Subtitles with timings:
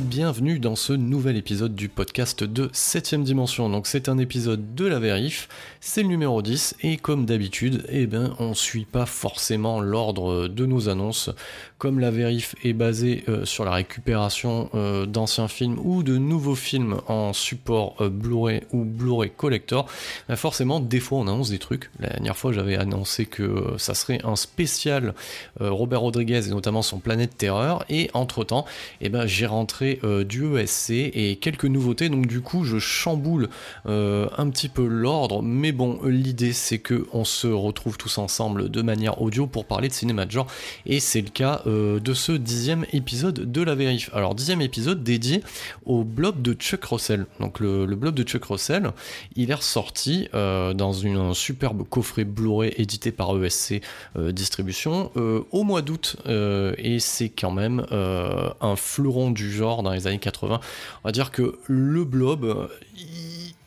[0.00, 3.68] Bienvenue dans ce nouvel épisode du podcast de 7ème dimension.
[3.68, 5.48] Donc c'est un épisode de la vérif,
[5.80, 10.66] c'est le numéro 10 et comme d'habitude, eh ben on suit pas forcément l'ordre de
[10.66, 11.30] nos annonces.
[11.78, 16.54] Comme la vérif est basée euh, sur la récupération euh, d'anciens films ou de nouveaux
[16.54, 19.86] films en support euh, Blu-ray ou Blu-ray collector,
[20.28, 21.90] ben, forcément des fois on annonce des trucs.
[21.98, 25.14] La dernière fois j'avais annoncé que ça serait un spécial
[25.58, 28.64] Robert Rodriguez et notamment son Planète Terreur et entre temps,
[29.00, 32.08] eh ben j'ai rentré euh, du ESC et quelques nouveautés.
[32.08, 33.48] Donc du coup, je chamboule
[33.86, 38.70] euh, un petit peu l'ordre, mais bon, l'idée c'est que on se retrouve tous ensemble
[38.70, 40.46] de manière audio pour parler de cinéma de genre,
[40.86, 44.10] et c'est le cas euh, de ce dixième épisode de la vérif.
[44.12, 45.42] Alors dixième épisode dédié
[45.86, 47.26] au blob de Chuck Russell.
[47.40, 48.90] Donc le, blob de Chuck Russell,
[49.36, 53.80] il est ressorti dans une, un superbe coffret Blu-ray édité par ESC
[54.16, 55.10] Distribution
[55.50, 60.60] au mois d'août, et c'est quand même un fleuron du genre dans les années 80.
[61.02, 62.68] On va dire que le blob,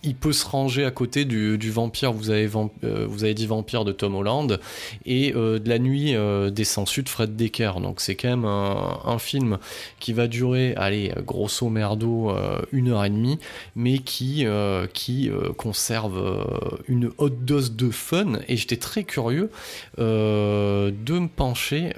[0.05, 2.49] il peut se ranger à côté du, vampire, vous avez,
[2.83, 4.59] euh, vous avez dit vampire de Tom Holland,
[5.05, 7.79] et euh, de la nuit euh, des sangsues de Fred Decker.
[7.81, 9.57] Donc c'est quand même un, film
[9.99, 12.31] qui va durer, allez, grosso merdo,
[12.73, 13.39] une heure et demie,
[13.75, 14.45] mais qui,
[14.93, 16.45] qui conserve
[16.89, 19.49] une haute dose de fun, et j'étais très curieux
[19.97, 21.93] de me pencher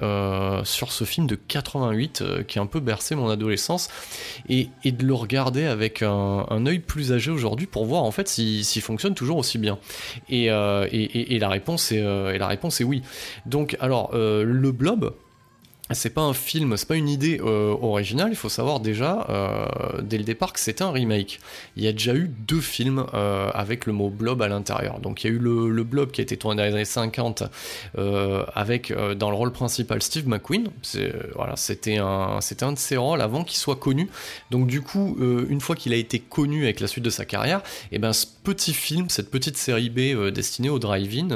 [0.64, 3.88] sur ce film de 88 qui a un peu bercé mon adolescence,
[4.48, 8.28] et, de le regarder avec un, un œil plus âgé aujourd'hui pour voir en fait
[8.28, 9.78] s'il fonctionne toujours aussi bien.
[10.28, 13.02] Et, euh, la réponse est, euh, et la réponse est oui.
[13.46, 15.14] Donc alors euh, le blob,
[15.94, 18.28] c'est pas un film, c'est pas une idée euh, originale.
[18.30, 21.40] Il faut savoir déjà euh, dès le départ que c'est un remake.
[21.76, 25.00] Il y a déjà eu deux films euh, avec le mot blob à l'intérieur.
[25.00, 27.44] Donc il y a eu le, blob qui a été tourné dans les années 50
[28.54, 30.68] avec dans le rôle principal Steve McQueen.
[31.34, 34.10] Voilà, c'était un, c'était un de ses rôles avant qu'il soit connu.
[34.50, 37.60] Donc du coup, une fois qu'il a été connu avec la suite de sa carrière,
[37.90, 41.28] et eh ben ce petit film, cette petite série B destinée au drive-in,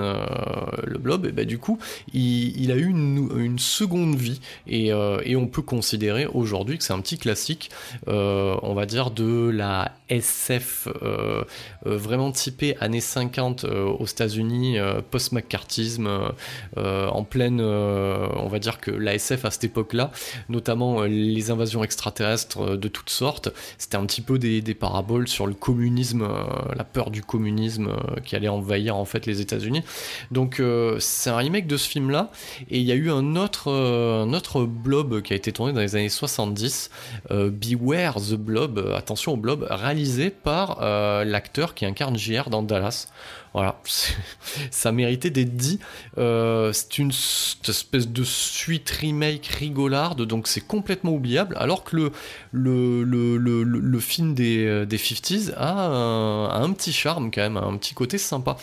[0.85, 1.79] le blob, et eh ben du coup,
[2.13, 7.01] il, a eu une seconde vie euh, et, on peut considérer aujourd'hui que c'est un
[7.01, 7.71] petit classique,
[8.09, 11.45] euh, on va dire, de la SF euh,
[11.85, 14.77] vraiment typé années 50 aux États-Unis,
[15.11, 16.33] post-McCarthyisme,
[16.77, 20.11] en pleine, on va dire que la SF à cette époque-là,
[20.49, 23.49] notamment les invasions extraterrestres de toutes sortes,
[23.79, 26.27] c'était un petit peu des, paraboles sur le communisme,
[26.75, 27.95] la peur du communisme
[28.25, 29.83] qui allait envahir en fait les États-Unis.
[30.31, 30.63] Donc
[30.99, 32.31] c'est un remake de ce film-là,
[32.71, 35.97] et il y a eu un autre, autre blob qui a été tourné dans les
[35.97, 36.91] années 70,
[37.31, 42.51] euh, Beware the Blob, euh, attention au blob, réalisé par euh, l'acteur qui incarne JR
[42.51, 43.09] dans Dallas.
[43.55, 43.79] Voilà,
[44.71, 45.79] ça méritait d'être dit.
[46.19, 52.13] Euh, c'est une espèce de suite remake rigolarde, donc c'est complètement oubliable, alors que le,
[52.53, 57.57] le, le, le, le film des, euh, des 50s a un, petit charme quand même,
[57.59, 58.57] un petit côté sympa.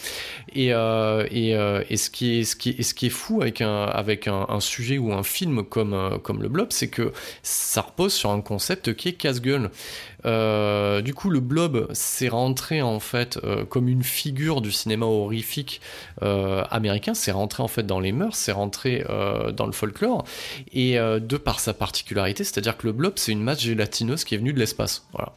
[0.54, 1.52] Et, euh, et,
[1.90, 4.60] et, ce, qui est, ce, qui est, ce qui est fou avec un, avec un,
[4.60, 7.14] sujet ou un film comme, comme Le Blob, c'est que
[7.44, 9.70] ça repose sur un concept qui est casse-gueule.
[10.24, 13.40] Du coup, le blob s'est rentré en fait
[13.70, 15.82] comme une figure du cinéma horrifique
[16.22, 19.06] américain, c'est rentré en fait dans les mœurs, c'est rentré
[19.56, 20.26] dans le folklore,
[20.74, 24.38] et de par sa particularité, c'est-à-dire que le blob c'est une masse gélatineuse qui est
[24.38, 25.06] venue de l'espace.
[25.14, 25.34] Voilà.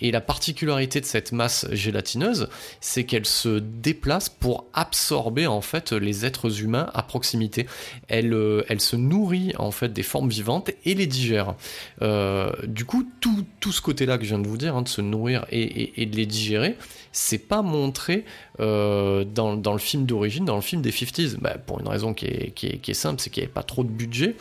[0.00, 2.48] Et la particularité de cette masse gélatineuse,
[2.80, 7.66] c'est qu'elle se déplace pour absorber en fait les êtres humains à proximité.
[8.08, 8.32] Elle,
[8.78, 11.54] se nourrit en fait des formes vivantes et les digère.
[12.00, 15.44] du coup, tout ce côté-là que je viens de vous dire, hein, de se nourrir
[15.50, 16.76] et, de les digérer,
[17.12, 18.24] c'est pas montré
[18.60, 21.36] euh, dans, le film d'origine, dans le film des 50s.
[21.38, 24.36] Bah, pour une raison qui est, simple, c'est qu'il n'y avait pas trop de budget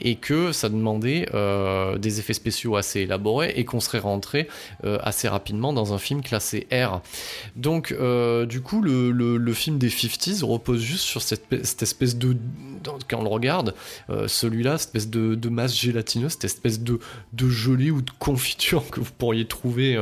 [0.00, 4.48] et que ça demandait euh, des effets spéciaux assez élaborés et qu'on serait rentré
[4.84, 7.00] euh, assez rapidement dans un film classé R.
[7.54, 7.92] Donc,
[8.48, 11.52] du coup, le, film des 50s repose juste sur cette,
[11.82, 12.36] espèce de.
[13.08, 13.74] Quand on le regarde,
[14.26, 16.98] celui-là, cette espèce de, masse gélatineuse, cette espèce de,
[17.32, 19.98] de gelée ou de confiture que vous pourriez trouver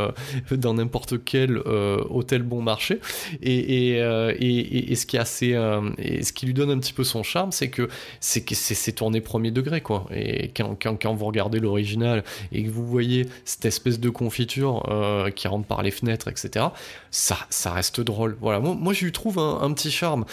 [0.50, 3.00] dans n'importe quel hôtel bon marché.
[3.44, 7.04] Euh, et, ce qui est assez, euh, et ce qui lui donne un petit peu
[7.04, 7.88] son charme, c'est que
[8.20, 10.06] c'est tourné premier degré quoi.
[10.14, 15.48] Et quand, vous regardez l'original et que vous voyez cette espèce de confiture euh, qui
[15.48, 16.66] rentre par les fenêtres, etc.
[17.10, 18.36] Ça, ça reste drôle.
[18.40, 18.60] Voilà.
[18.60, 20.24] Moi, moi je lui trouve un, petit charme.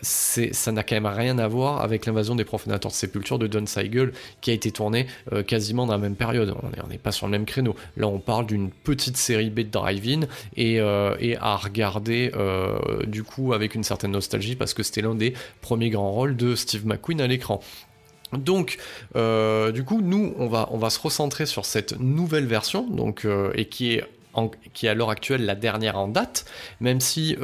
[0.00, 3.46] c'est ça n'a quand même rien à voir avec l'invasion des profanateurs de sépulture de
[3.46, 5.06] Don Siegel qui a été tourné
[5.46, 6.54] quasiment dans la même période.
[6.62, 7.61] On n'est pas sur le même créneau.
[7.96, 10.26] Là, on parle d'une petite série B de drive-in
[10.56, 15.14] et, et à regarder euh, du coup avec une certaine nostalgie parce que c'était l'un
[15.14, 17.60] des premiers grands rôles de Steve McQueen à l'écran.
[18.32, 18.78] Donc,
[19.14, 23.66] euh, du coup, nous, on va, se recentrer sur cette nouvelle version, donc, euh, et
[23.66, 24.04] qui est,
[24.72, 26.46] qui est à l'heure actuelle la dernière en date,
[26.80, 27.36] même si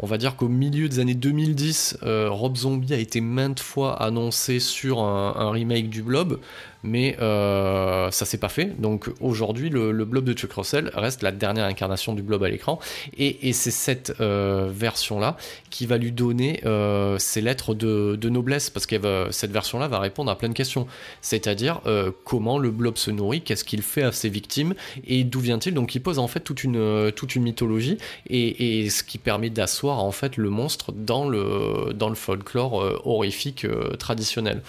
[0.00, 4.58] on va dire qu'au milieu des années 2010, Rob Zombie a été maintes fois annoncé
[4.58, 6.40] sur un remake du Blob
[6.82, 8.80] mais euh, ça s'est pas fait.
[8.80, 12.78] Donc aujourd'hui, le, blob de Chuck Russell reste la dernière incarnation du blob à l'écran,
[13.16, 15.36] et, c'est cette euh, version-là
[15.70, 20.30] qui va lui donner euh, ses lettres de, noblesse, parce que cette version-là va répondre
[20.30, 20.86] à plein de questions,
[21.20, 21.80] c'est-à-dire
[22.24, 24.74] comment le blob se nourrit, qu'est-ce qu'il fait à ses victimes,
[25.06, 25.74] et d'où vient-il?
[25.74, 27.98] Donc il pose en fait toute une mythologie,
[28.28, 33.66] et, ce qui permet d'asseoir en fait le monstre dans le, dans le folklore horrifique
[33.98, 34.62] traditionnel.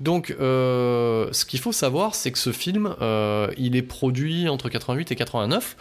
[0.00, 5.12] Donc ce qu'il faut savoir, c'est que ce film, euh, il est produit entre 88
[5.12, 5.76] et 89,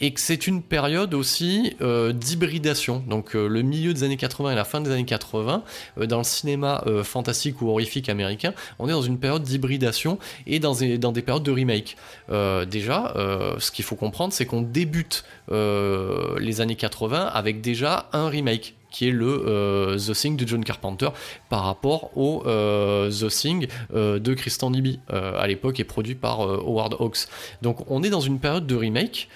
[0.00, 3.02] et que c'est une période aussi euh, d'hybridation.
[3.08, 5.62] Donc euh, le milieu des années 80 et la fin des années 80,
[6.06, 10.74] dans le cinéma fantastique ou horrifique américain, on est dans une période d'hybridation et dans
[10.98, 11.96] dans des périodes de remake.
[12.28, 13.12] déjà,
[13.58, 19.08] ce qu'il faut comprendre, c'est qu'on débute les années 80 avec déjà un remake qui
[19.08, 21.08] est le euh, The Thing de John Carpenter
[21.48, 26.40] par rapport au euh, The Thing euh, de Christian Nibi à l'époque et produit par
[26.40, 27.28] Howard Hawks.
[27.62, 29.28] Donc on est dans une période de remake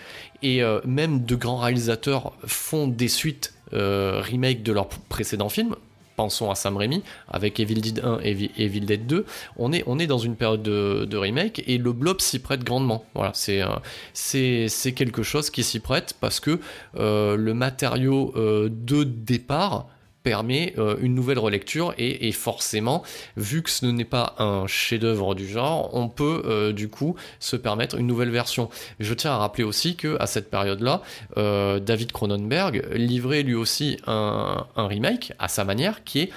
[0.43, 5.77] et même de grands réalisateurs font des suites remake de leurs précédents films
[6.17, 9.25] pensons à Sam Raimi, avec Evil Dead 1 et Evil Dead 2,
[9.57, 13.05] on est, on est dans une période de, remake et le blob s'y prête grandement.
[13.15, 16.59] Voilà, c'est, euh, quelque chose qui s'y prête parce que
[16.97, 19.87] euh, le matériau euh, de départ
[20.23, 23.03] permet euh, une nouvelle relecture et, forcément,
[23.37, 27.57] vu que ce n'est pas un chef-d'œuvre du genre, on peut euh, du coup se
[27.57, 28.71] permettre une nouvelle version.
[29.01, 31.03] Je tiens à rappeler aussi que à cette période-là,
[31.37, 36.31] euh, David Cronenberg livrait lui aussi un, remake à sa manière, qui est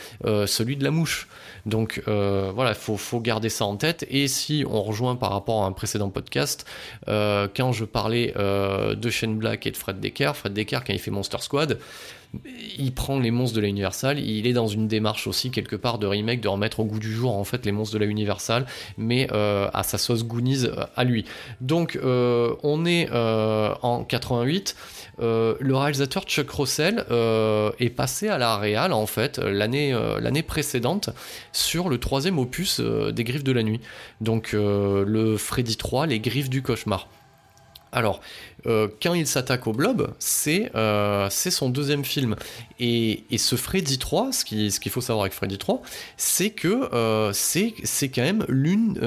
[0.46, 1.28] celui de la mouche.
[1.66, 4.06] Donc voilà, il faut, faut, garder ça en tête.
[4.10, 6.66] Et si on rejoint par rapport à un précédent podcast,
[7.08, 11.12] quand je parlais de Shane Black et de Fred Decker, Fred Decker quand il fait
[11.12, 11.80] Monster Squad,
[12.78, 16.00] il prend les monstres de la Universal, il est dans une démarche aussi quelque part
[16.00, 18.66] de remake, de remettre au goût du jour en fait les monstres de la Universal,
[18.98, 21.26] mais euh, à sa sauce Goonies euh, à lui.
[21.62, 24.76] Donc euh, on est en 88.
[25.20, 27.06] le réalisateur Chuck Russell
[27.80, 31.10] est passé à la Real en fait l'année l'année précédente
[31.52, 33.82] sur le troisième opus des Griffes de la Nuit.
[34.22, 37.08] Donc le Freddy 3, les Griffes du cauchemar.
[37.96, 38.20] Alors,
[38.68, 40.14] euh, quand il s'attaque au blob,
[40.48, 42.36] euh, c'est son deuxième film.
[42.80, 45.82] Et, ce Freddy 3, ce qu'il ce faut savoir avec Freddy 3,
[46.18, 49.00] c'est que euh, c'est quand même l'une...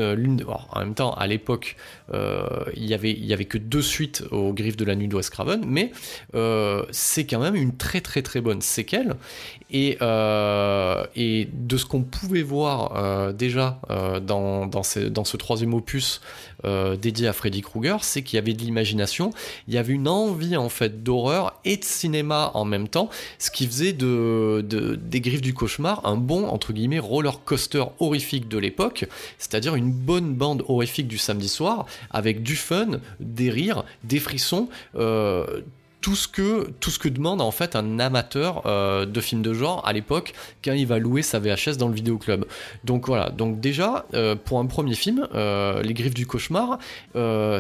[0.70, 1.76] en même temps, à l'époque,
[2.12, 5.92] il y avait, avait que deux suites aux Griffes de la Nuit d'Wes Craven, mais
[6.90, 9.16] c'est quand même une très très très bonne séquelle.
[9.70, 9.98] Et,
[11.16, 13.80] et de ce qu'on pouvait voir déjà
[14.22, 16.20] dans, dans, dans, ce troisième opus
[17.00, 19.30] dédié à Freddy Krueger, c'est qu'il y avait de l'imagination,
[19.66, 23.50] il y avait une envie en fait d'horreur et de cinéma en même temps, ce
[23.50, 24.64] qui faisait de,
[25.00, 29.06] des griffes du cauchemar un bon entre guillemets roller coaster horrifique de l'époque,
[29.38, 34.68] c'est-à-dire une bonne bande horrifique du samedi soir avec du fun, des rires, des frissons.
[34.96, 35.62] Euh,
[36.00, 39.52] tout ce que tout ce que demande en fait un amateur euh, de films de
[39.52, 40.32] genre à l'époque
[40.64, 42.44] quand il va louer sa VHS dans le vidéoclub.
[42.84, 46.78] Donc voilà, donc déjà euh, pour un premier film, Les Griffes du cauchemar,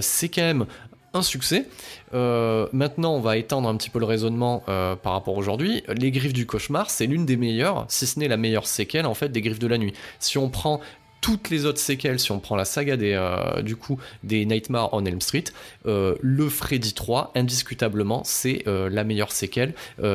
[0.00, 0.66] c'est quand même
[1.14, 1.66] un succès.
[2.12, 5.82] maintenant, on va étendre un petit peu le raisonnement par rapport aujourd'hui.
[5.88, 9.14] Les Griffes du cauchemar, c'est l'une des meilleures, si ce n'est la meilleure séquelle en
[9.14, 9.94] fait des Griffes de la nuit.
[10.18, 10.80] Si on prend
[11.28, 14.88] toutes les autres séquelles, si on prend la saga des, euh, du coup, des Nightmare
[14.94, 15.44] on Elm Street,
[15.84, 19.74] euh, le Freddy 3, indiscutablement, c'est euh, la meilleure séquelle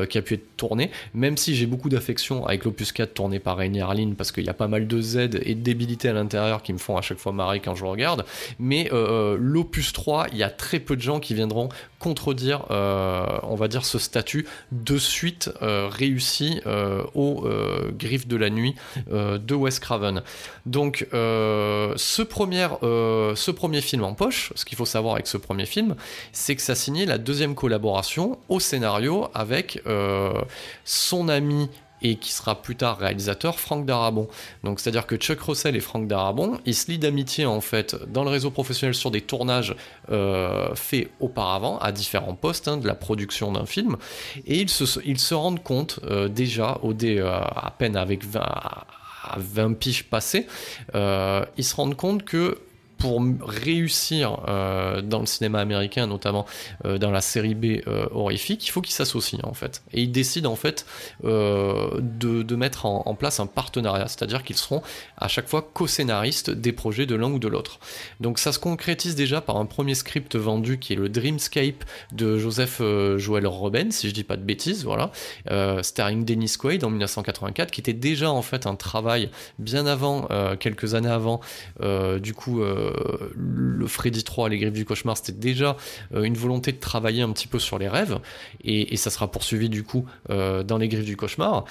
[0.10, 3.58] qui a pu être tournée, même si j'ai beaucoup d'affection avec l'Opus 4 tourné par
[3.58, 6.64] Rainy Harlin, parce qu'il y a pas mal de Z et de débilité à l'intérieur
[6.64, 8.26] qui me font à chaque fois marrer quand je regarde,
[8.58, 13.68] mais l'Opus 3, il y a très peu de gens qui viendront contredire, on va
[13.68, 16.62] dire, ce statut de suite réussi
[17.14, 17.46] aux
[17.98, 18.76] griffes de la nuit
[19.12, 20.24] de Wes Craven.
[20.66, 25.28] Donc, euh, ce, premier, euh, ce premier film en poche, ce qu'il faut savoir avec
[25.28, 25.96] ce premier film,
[26.32, 30.34] c'est que ça signait la deuxième collaboration au scénario avec euh,
[30.86, 31.70] son ami
[32.06, 34.28] et qui sera plus tard réalisateur, Franck Darabon.
[34.66, 38.26] Donc c'est-à-dire que Chuck Russell et Franck Darabon, ils se lient d'amitié en fait dans
[38.26, 39.74] le réseau professionnel sur des tournages
[40.76, 43.96] faits auparavant à différents postes hein, de la production d'un film,
[44.46, 48.42] et ils se, ils se rendent compte déjà au dé, à peine avec 20,
[49.24, 50.48] à 20 piges passées,
[50.96, 52.58] euh, ils se rendent compte que
[52.98, 56.46] pour réussir euh, dans le cinéma américain, notamment
[56.86, 59.84] euh, dans la série B euh, horrifique, il faut qu'ils s'associent en fait.
[59.92, 60.86] Et ils décident en fait
[61.24, 64.82] de, mettre en, place un partenariat, c'est-à-dire qu'ils seront
[65.18, 67.80] à chaque fois co-scénaristes des projets de l'un ou de l'autre.
[68.20, 72.38] Donc ça se concrétise déjà par un premier script vendu qui est le Dreamscape de
[72.38, 72.82] Joseph
[73.18, 75.12] Joel Robben, si je dis pas de bêtises, voilà,
[75.82, 80.28] starring Dennis Quaid en 1984, qui était déjà en fait un travail bien avant,
[80.60, 81.42] quelques années avant,
[82.20, 82.62] du coup
[83.36, 85.78] le Freddy 3, les griffes du cauchemar, c'était déjà
[86.14, 88.20] euh, une volonté de travailler un petit peu sur les rêves,
[88.64, 91.66] et, ça sera poursuivi du coup euh, dans les griffes du cauchemar.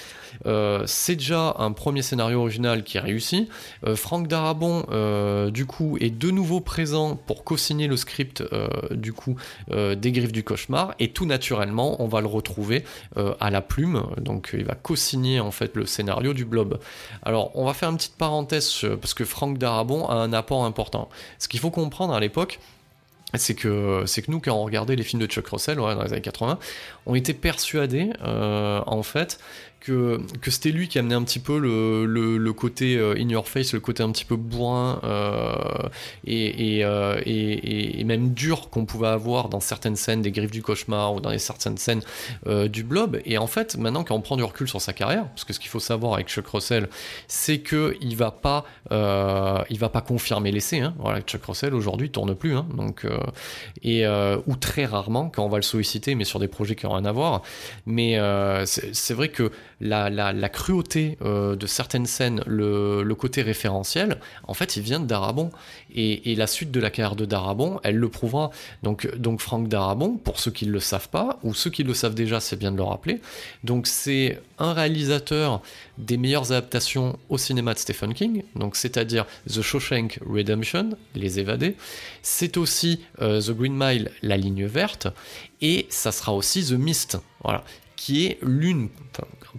[0.44, 3.48] Euh, c'est déjà un premier scénario original qui réussit.
[3.94, 4.84] Franck Darabon,
[5.50, 8.42] du coup, est de nouveau présent pour co-signer le script
[8.90, 9.36] du coup
[9.70, 12.84] des griffes du cauchemar, et tout naturellement, on va le retrouver
[13.16, 16.78] à la plume, donc il va co-signer en fait le scénario du Blob.
[17.22, 21.01] Alors, on va faire une petite parenthèse parce que Franck Darabon a un apport important.
[21.38, 22.58] Ce qu'il faut comprendre à l'époque,
[23.34, 26.58] c'est que, nous, quand on regardait les films de Chuck Russell dans les années 80,
[27.06, 29.38] on était persuadés, euh, en fait,
[29.82, 33.72] que, c'était lui qui amenait un petit peu le, le, côté euh, in your face,
[33.72, 35.88] le côté un petit peu bourrin euh,
[36.24, 40.62] et, euh, et, et, même dur qu'on pouvait avoir dans certaines scènes des Griffes du
[40.62, 42.02] Cauchemar ou dans certaines scènes
[42.46, 43.20] du Blob.
[43.24, 45.58] Et en fait, maintenant, quand on prend du recul sur sa carrière, parce que ce
[45.60, 46.88] qu'il faut savoir avec Chuck Russell,
[47.26, 50.80] c'est que il va pas, il va pas confirmer l'essai.
[50.80, 50.94] Hein.
[50.98, 52.66] Voilà, Chuck Russell aujourd'hui tourne plus, hein.
[52.76, 53.06] donc
[53.82, 54.06] et
[54.46, 57.04] ou très rarement quand on va le solliciter, mais sur des projets qui n'ont rien
[57.04, 57.42] à voir.
[57.86, 58.18] Mais
[58.64, 59.50] c'est vrai que
[59.82, 65.50] la, cruauté euh, de certaines scènes, le, côté référentiel, en fait, il vient de Darabon.
[65.94, 68.50] Et, la suite de la carrière de Darabon, elle le prouvera.
[68.82, 71.94] Donc, donc Franck Darabon, pour ceux qui ne le savent pas, ou ceux qui le
[71.94, 73.20] savent déjà, c'est bien de le rappeler.
[73.64, 75.60] Donc c'est un réalisateur
[75.98, 81.76] des meilleures adaptations au cinéma de Stephen King, donc c'est-à-dire The Shawshank Redemption, Les Évadés.
[82.22, 85.08] C'est aussi euh, The Green Mile, La Ligne Verte,
[85.60, 87.18] et ça sera aussi The Mist.
[87.44, 87.62] Voilà
[88.02, 88.88] qui est l'une,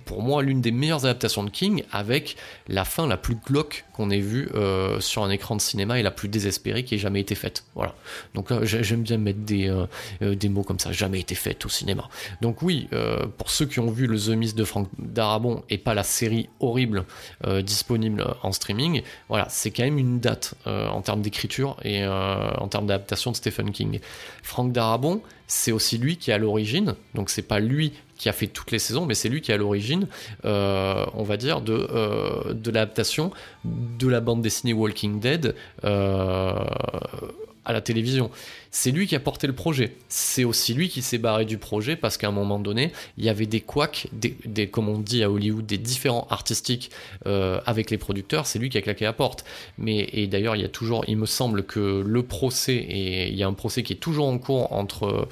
[0.04, 2.36] pour moi, l'une des meilleures adaptations de King, avec
[2.68, 6.04] la fin la plus glauque qu'on ait vue euh, sur un écran de cinéma et
[6.04, 7.64] la plus désespérée qui ait jamais été faite.
[7.74, 7.96] Voilà.
[8.34, 9.86] Donc j'aime bien mettre des, euh,
[10.22, 12.10] euh, des mots comme ça, jamais été faite au cinéma.
[12.42, 12.90] Donc oui,
[13.38, 16.50] pour ceux qui ont vu le The Mist de Frank Darabon et pas la série
[16.60, 17.06] horrible
[17.62, 22.88] disponible en streaming, voilà, c'est quand même une date en termes d'écriture et en termes
[22.88, 24.02] d'adaptation de Stephen King.
[24.42, 27.94] Frank Darabon, c'est aussi lui qui est à l'origine, donc c'est pas lui
[28.24, 30.08] qui a fait toutes les saisons, mais c'est lui qui est à l'origine,
[30.46, 33.34] euh, on va dire, de, euh, de l'adaptation
[33.66, 36.54] de la bande dessinée Walking Dead euh,
[37.66, 38.30] à la télévision.
[38.72, 39.96] C'est lui qui a porté le projet.
[40.10, 43.30] C'est aussi lui qui s'est barré du projet parce qu'à un moment donné, il y
[43.30, 46.90] avait des couacs, des, comme on dit à Hollywood, des différents artistiques
[47.28, 48.48] euh, avec les producteurs.
[48.48, 49.46] C'est lui qui a claqué la porte.
[49.78, 53.36] Mais et d'ailleurs, il y a toujours, il me semble que le procès et il
[53.36, 55.28] y a un procès qui est toujours en cours entre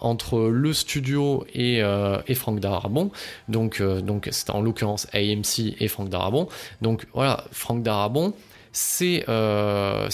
[0.00, 3.10] entre le studio et, euh, et Franck Darabon.
[3.48, 6.48] Donc euh, donc c'est en l'occurrence AMC et Franck Darabon.
[6.80, 8.34] Donc voilà, Franck Darabon
[8.74, 10.08] c'est euh,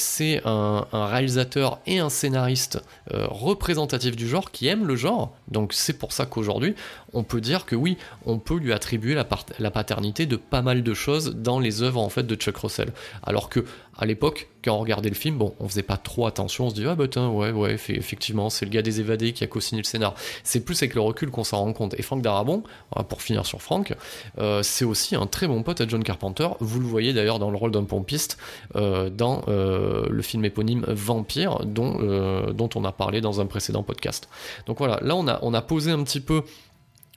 [0.44, 2.78] un, réalisateur et un scénariste
[3.12, 5.34] euh, représentatif du genre qui aime le genre.
[5.48, 6.74] Donc c'est pour ça qu'aujourd'hui,
[7.12, 10.94] on peut dire que oui, on peut lui attribuer la, paternité de pas mal de
[10.94, 12.92] choses dans les œuvres en fait de Chuck Russell.
[13.22, 13.64] Alors que
[13.98, 16.74] à l'époque, quand on regardait le film, bon, on faisait pas trop attention, on se
[16.74, 19.82] dit ah bah tiens, ouais, ouais, effectivement, c'est le gars des évadés qui a co-signé
[19.82, 20.14] le scénar.
[20.42, 21.94] C'est plus avec le recul qu'on s'en rend compte.
[21.98, 22.62] Et Frank Darabon,
[23.08, 23.94] pour finir sur Frank,
[24.38, 26.48] euh, c'est aussi un très bon pote à John Carpenter.
[26.60, 28.38] Vous le voyez d'ailleurs dans le rôle d'un pompiste
[28.76, 34.28] euh, dans euh, le film éponyme Vampire, dont, on a parlé dans un précédent podcast.
[34.66, 36.42] Donc voilà, là on a posé un petit peu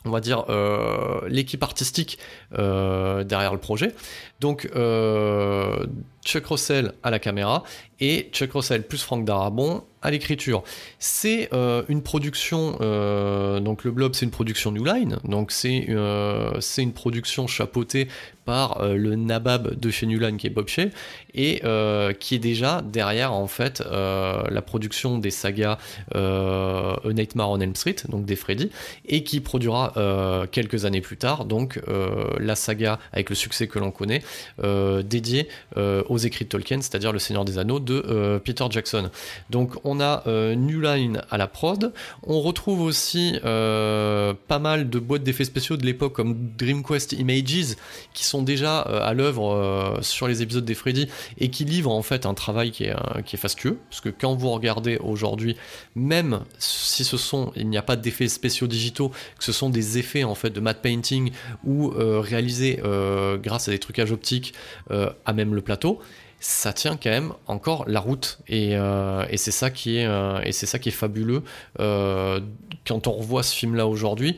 [0.05, 0.45] on va dire
[1.27, 2.17] l'équipe artistique
[2.51, 3.93] derrière le projet.
[4.39, 4.69] Donc
[6.23, 7.63] Chuck Russell à la caméra
[7.99, 10.63] et Chuck Russell plus Frank Darabon à l'écriture.
[10.99, 15.85] C'est euh, une production, euh, donc le Blob c'est une production New Line, donc c'est
[15.89, 18.09] euh, une production chapeautée
[18.43, 20.87] par le nabab de chez New Line qui est Bob Shea
[21.33, 21.61] et
[22.19, 25.77] qui est déjà derrière en fait la production des sagas
[26.13, 28.69] Nightmare on Elm Street, donc des Freddy,
[29.05, 29.93] et qui produira
[30.51, 31.79] quelques années plus tard donc
[32.37, 34.21] la saga avec le succès que l'on connaît
[35.05, 35.47] dédiée
[36.13, 39.09] aux écrits de Tolkien, c'est-à-dire le Seigneur des Anneaux de Peter Jackson.
[39.49, 41.93] Donc on a euh, New Line à la prod.
[42.23, 47.75] On retrouve aussi euh, pas mal de boîtes d'effets spéciaux de l'époque comme DreamQuest Images
[48.13, 52.01] qui sont déjà euh, à l'œuvre sur les épisodes des Freddy et qui livrent en
[52.01, 53.77] fait un travail qui est, qui est fastueux.
[53.89, 55.55] Parce que quand vous regardez aujourd'hui,
[55.95, 59.97] même si ce sont, il n'y a pas d'effets spéciaux digitaux, que ce sont des
[59.97, 61.31] effets en fait de matte painting
[61.63, 62.81] ou réalisés
[63.41, 64.53] grâce à des trucages optiques
[64.89, 65.99] à même le plateau,
[66.43, 68.39] ça tient quand même encore la route.
[68.49, 71.41] Et, euh, c'est ça qui est euh, c'est ça qui est fabuleux
[71.79, 72.41] euh,
[72.85, 74.35] quand on revoit ce film là aujourd'hui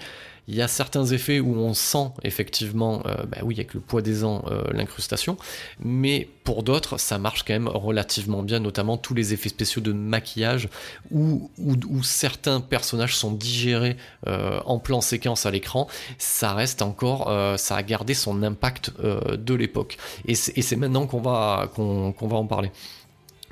[0.47, 4.01] il y a certains effets où on sent effectivement, euh, bah oui, avec le poids
[4.01, 5.37] des ans, euh, l'incrustation,
[5.79, 9.91] mais pour d'autres, ça marche quand même relativement bien, notamment tous les effets spéciaux de
[9.91, 10.69] maquillage
[11.09, 13.97] où, où, certains personnages sont digérés
[14.27, 15.87] euh, en plan séquence à l'écran.
[16.19, 19.97] Ça reste encore, ça a gardé son impact de l'époque.
[20.25, 22.71] Et c'est maintenant qu'on va, qu'on va en parler.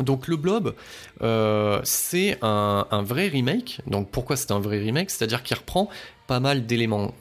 [0.03, 0.75] Donc le Blob,
[1.83, 3.81] c'est un, vrai remake.
[3.87, 5.09] Donc pourquoi c'est un vrai remake?
[5.09, 5.89] C'est-à-dire qu'il reprend
[6.27, 7.13] pas mal d'éléments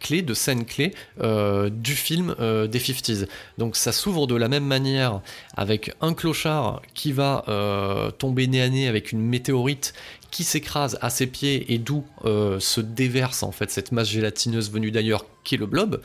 [0.00, 3.28] clés, de scènes clés euh, du film euh, des 50s.
[3.58, 5.20] Donc ça s'ouvre de la même manière
[5.56, 9.92] avec un clochard qui va euh, tomber nez à nez avec une météorite
[10.30, 14.70] qui s'écrase à ses pieds et d'où euh, se déverse en fait cette masse gélatineuse
[14.70, 16.02] venue d'ailleurs qui est le blob.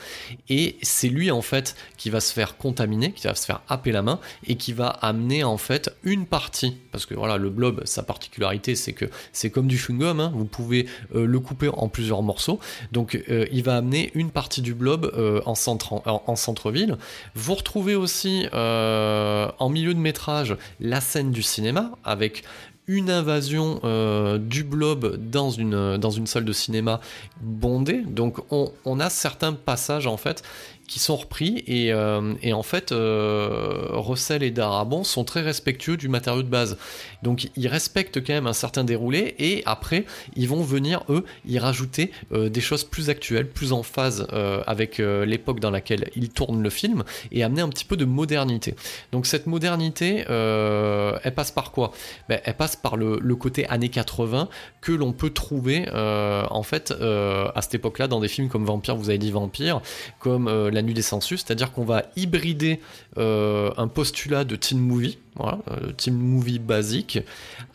[0.50, 3.92] Et c'est lui en fait qui va se faire contaminer qui va se faire happer
[3.92, 6.78] la main et qui va amener en fait une partie.
[6.92, 10.46] Parce que voilà le blob sa particularité c'est que c'est comme du chewing-gum hein, vous
[10.46, 12.60] pouvez euh, le couper en plusieurs morceaux.
[12.92, 15.12] Donc euh, il va amener une partie du blob
[15.46, 16.98] en centre en, en centre-ville.
[17.36, 22.44] Vous retrouvez aussi en milieu de métrage la scène du cinéma avec
[22.88, 27.00] une invasion euh, du blob dans une, dans une salle de cinéma
[27.42, 28.02] bondée.
[28.02, 30.44] Donc on, on, a certains passages en fait
[30.88, 36.08] qui sont repris et, euh, en fait euh, Russell et Darabon sont très respectueux du
[36.10, 36.78] matériau de base.
[37.24, 41.58] Donc ils respectent quand même un certain déroulé et après ils vont venir eux y
[41.58, 44.28] rajouter euh, des choses plus actuelles plus en phase
[44.68, 48.76] avec l'époque dans laquelle ils tournent le film et amener un petit peu de modernité.
[49.12, 51.92] Donc cette modernité elle passe par quoi?
[52.30, 54.50] Ben, elle passe par le, le, côté années 80
[54.82, 58.96] que l'on peut trouver en fait à cette époque là dans des films comme Vampire
[58.96, 59.82] vous avez dit Vampire
[60.20, 62.80] comme la nuit des sensus, c'est-à-dire qu'on va hybrider
[63.18, 67.20] euh, un postulat de teen movie, voilà, euh, teen movie basique,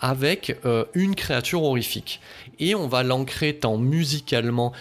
[0.01, 2.21] avec euh, une créature horrifique.
[2.61, 4.73] Et on va l'ancrer tant musicalement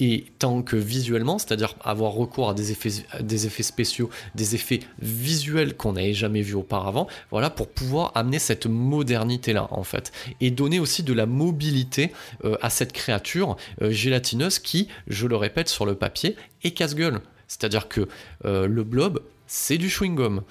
[0.00, 4.80] et tant que visuellement, c'est-à-dire avoir recours à des effets, des effets spéciaux, des effets
[5.00, 10.10] visuels qu'on n'avait jamais vus auparavant, voilà, pour pouvoir amener cette modernité-là, en fait,
[10.40, 12.12] et donner aussi de la mobilité
[12.60, 17.20] à cette créature gélatineuse qui, je le répète sur le papier, est casse-gueule.
[17.48, 18.06] C'est-à-dire que
[18.44, 20.42] euh, le blob, c'est du chewing-gum.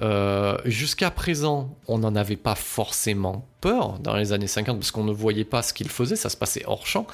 [0.00, 5.04] Euh, jusqu'à présent, on n'en avait pas forcément peur dans les années 50 parce qu'on
[5.04, 7.06] ne voyait pas ce qu'il faisait, ça se passait hors champ.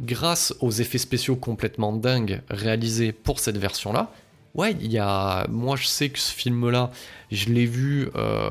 [0.00, 4.10] Grâce aux effets spéciaux complètement dingues réalisés pour cette version-là,
[4.54, 5.46] ouais, il y a.
[5.48, 6.90] Moi, je sais que ce film-là,
[7.30, 8.50] je l'ai vu euh,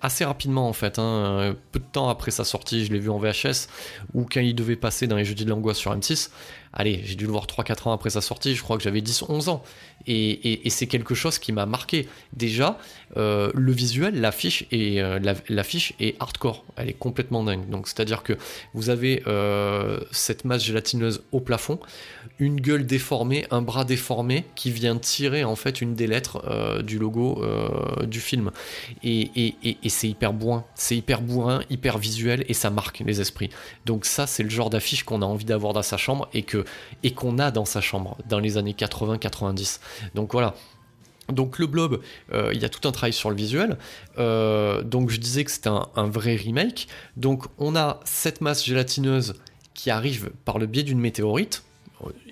[0.00, 0.98] assez rapidement en fait.
[0.98, 1.54] Hein.
[1.72, 3.68] peu de temps après sa sortie, je l'ai vu en VHS
[4.14, 6.30] ou quand il devait passer dans les jeudis de l'angoisse sur M6
[6.74, 9.48] allez, j'ai dû le voir 3-4 ans après sa sortie, je crois que j'avais 10-11
[9.48, 9.62] ans.
[10.06, 12.08] Et, c'est quelque chose qui m'a marqué.
[12.34, 12.78] Déjà,
[13.16, 15.18] euh, le visuel, l'affiche est, euh,
[16.00, 17.70] est hardcore, elle est complètement dingue.
[17.70, 18.34] Donc c'est-à-dire que
[18.74, 21.78] vous avez euh, cette masse gélatineuse au plafond,
[22.38, 26.98] une gueule déformée, un bras déformé qui vient tirer en fait une des lettres du
[26.98, 27.42] logo
[28.04, 28.50] du film.
[29.02, 33.50] Et, et c'est hyper bourrin, c'est hyper bourrin, hyper visuel et ça marque les esprits.
[33.86, 36.63] Donc ça, c'est le genre d'affiche qu'on a envie d'avoir dans sa chambre et que
[37.02, 39.80] et qu'on a dans sa chambre dans les années 80-90.
[40.14, 40.54] Donc voilà.
[41.32, 42.00] Donc le blob,
[42.32, 43.78] euh, il y a tout un travail sur le visuel.
[44.18, 46.88] Euh, donc je disais que c'était un, un, vrai remake.
[47.16, 49.34] Donc on a cette masse gélatineuse
[49.72, 51.64] qui arrive par le biais d'une météorite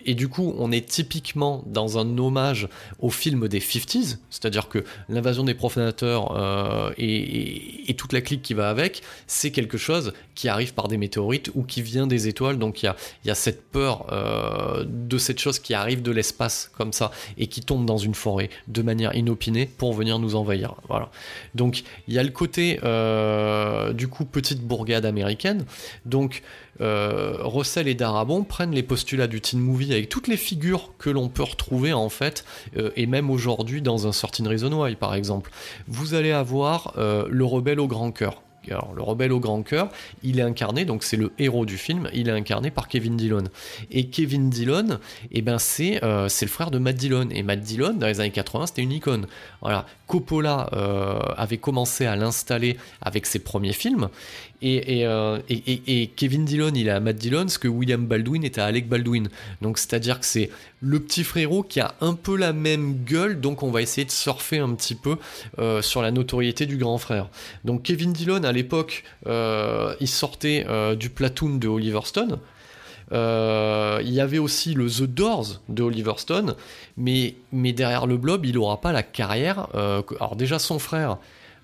[0.06, 4.84] et du coup, on est typiquement dans un hommage au film des 50s, c'est-à-dire que
[5.08, 10.48] l'invasion des profanateurs euh, et, toute la clique qui va avec, c'est quelque chose qui
[10.48, 12.58] arrive par des météorites ou qui vient des étoiles.
[12.58, 12.92] Donc il
[13.24, 17.46] y a, cette peur euh, de cette chose qui arrive de l'espace comme ça et
[17.46, 20.74] qui tombe dans une forêt de manière inopinée pour venir nous envahir.
[20.88, 21.10] Voilà.
[21.54, 25.64] Donc il y a le côté euh, du coup petite bourgade américaine.
[26.06, 26.42] Donc
[26.80, 31.28] Russell et Darabon prennent les postulats du teen movie avec toutes les figures que l'on
[31.28, 32.44] peut retrouver en fait,
[32.76, 35.50] euh, et même aujourd'hui dans un Certain Reason Why par exemple.
[35.88, 38.42] Vous allez avoir euh, le rebelle au grand cœur.
[38.68, 39.88] Le rebelle au grand cœur,
[40.22, 43.42] il est incarné, donc c'est le héros du film, il est incarné par Kevin Dillon.
[43.90, 45.00] Et Kevin Dillon,
[45.32, 47.28] eh ben c'est euh, le frère de Matt Dillon.
[47.32, 49.26] Et Matt Dillon, dans les années 80, c'était une icône.
[49.62, 50.70] Voilà, Coppola
[51.36, 54.08] avait commencé à l'installer avec ses premiers films.
[54.62, 58.66] Euh, et, Kevin Dillon, il est à Matt Dillon, ce que William Baldwin est à
[58.66, 59.28] Alec Baldwin.
[59.60, 63.62] Donc c'est-à-dire que c'est le petit frérot qui a un peu la même gueule, donc
[63.62, 65.16] on va essayer de surfer un petit peu
[65.58, 67.28] euh, sur la notoriété du grand frère.
[67.64, 72.38] Donc Kevin Dillon, à l'époque, euh, il sortait du platoon de Oliver Stone.
[73.10, 76.54] il y avait aussi le The Doors de Oliver Stone,
[76.96, 79.68] mais, derrière le blob, il n'aura pas la carrière.
[79.74, 81.18] alors déjà, son frère,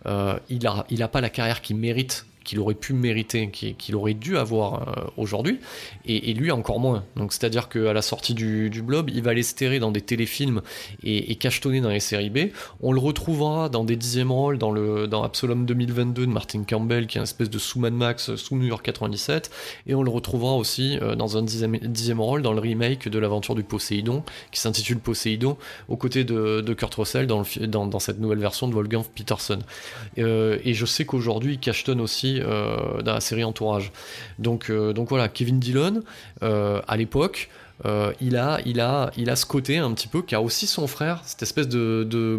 [0.06, 4.88] il n'a pas la carrière qu'il mérite qu'il aurait pu mériter, qu'il aurait dû avoir
[4.88, 5.61] euh, aujourd'hui,
[6.06, 7.04] et, lui encore moins.
[7.14, 10.62] Donc c'est-à-dire qu'à la sortie du, blob, il va l'espérer dans des téléfilms
[11.02, 12.38] et, et, cachetonner dans les séries B.
[12.80, 17.06] On le retrouvera dans des dixièmes rôles dans, le, dans Absolom 2022 de Martin Campbell,
[17.06, 19.50] qui est une espèce de sous Mad Max, sous New York 97,
[19.87, 23.18] et on le retrouvera aussi euh, dans un dixième, dixième rôle dans le remake de
[23.18, 25.58] l'aventure du Poséidon, qui s'intitule Poséidon,
[25.88, 29.58] aux côtés de, Kurt Russell dans, le, dans, cette nouvelle version de Wolfgang Peterson.
[30.16, 33.92] Euh, et je sais qu'aujourd'hui, il cachetonne aussi euh, dans la série Entourage.
[34.38, 36.03] Donc, euh, donc voilà, Kevin Dillon,
[36.42, 37.48] euh, à l'époque,
[38.20, 40.86] il, a, il, a, il a ce côté un petit peu qui a aussi son
[40.86, 42.38] frère, cette espèce de, de,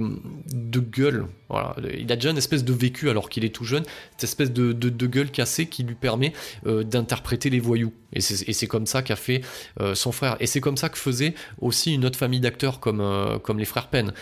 [0.52, 1.76] de gueule voilà.
[1.98, 5.08] Il a déjà une espèce de vécu alors qu'il est tout jeune, cette espèce de,
[5.08, 6.34] gueule cassée qui lui permet
[6.68, 7.94] euh, d'interpréter les voyous.
[8.14, 9.42] Et c'est comme ça qu'a fait
[9.80, 10.36] euh, son frère.
[10.40, 13.66] Et c'est comme ça que faisait aussi une autre famille d'acteurs comme, euh, comme les
[13.66, 14.14] frères Penn,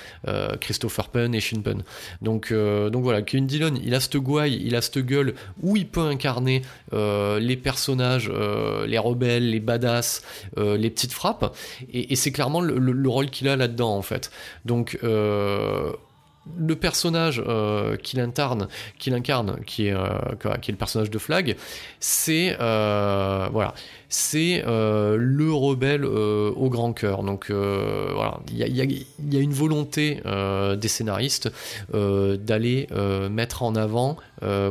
[0.60, 1.84] Christopher Penn et Sean Penn.
[2.22, 5.88] Donc, donc voilà, Kevin Dillon, il a cette gouaille, il a cette gueule où il
[5.88, 8.30] peut incarner les personnages,
[8.88, 10.22] les rebelles, les badass,
[10.58, 11.56] les frappes.
[11.94, 14.32] Et, c'est clairement le, le rôle qu'il a là-dedans en fait.
[14.66, 14.98] Donc
[16.58, 20.08] le personnage euh, qu'il incarne, qui est, euh,
[20.62, 21.56] qui est le personnage de Flag,
[22.00, 23.74] c'est euh, voilà,
[24.10, 27.24] c'est euh, le rebelle euh, au grand cœur.
[27.24, 30.22] Donc euh, voilà, il y a, une volonté
[30.78, 31.52] des scénaristes
[31.94, 32.88] d'aller
[33.30, 34.18] mettre en avant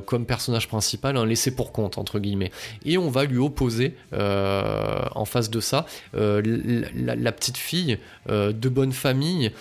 [0.07, 2.51] comme personnage principal un laissé pour compte entre guillemets.
[2.85, 9.53] Et on va lui opposer en face de ça la, petite fille de bonne famille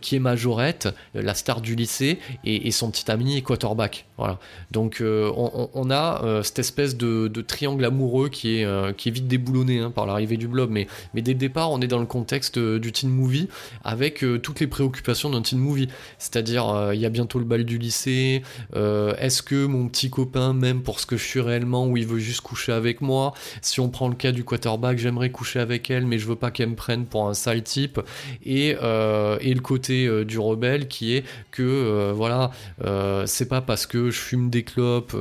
[0.00, 4.05] qui est majorette, la star du lycée et, son petit ami quarterback.
[4.18, 4.38] Voilà.
[4.70, 10.06] Donc on, a cette espèce de, triangle amoureux qui est, qui vite déboulonné hein, par
[10.06, 12.92] l'arrivée du blob, mais, mais dès le départ, on est dans le contexte euh, du
[12.92, 13.48] teen movie
[13.84, 15.88] avec euh, toutes les préoccupations d'un teen movie.
[16.18, 18.42] C'est-à-dire, euh, il y a bientôt le bal du lycée,
[18.74, 22.18] est-ce que mon petit copain m'aime pour ce que je suis réellement ou il veut
[22.18, 23.32] juste coucher avec moi?
[23.62, 26.50] Si on prend le cas du quarterback, j'aimerais coucher avec elle, mais je veux pas
[26.50, 28.00] qu'elle me prenne pour un sale type.
[28.44, 28.74] Et, et
[29.54, 32.50] le côté du rebelle qui est que, voilà,
[33.26, 35.16] c'est pas parce que je fume des clopes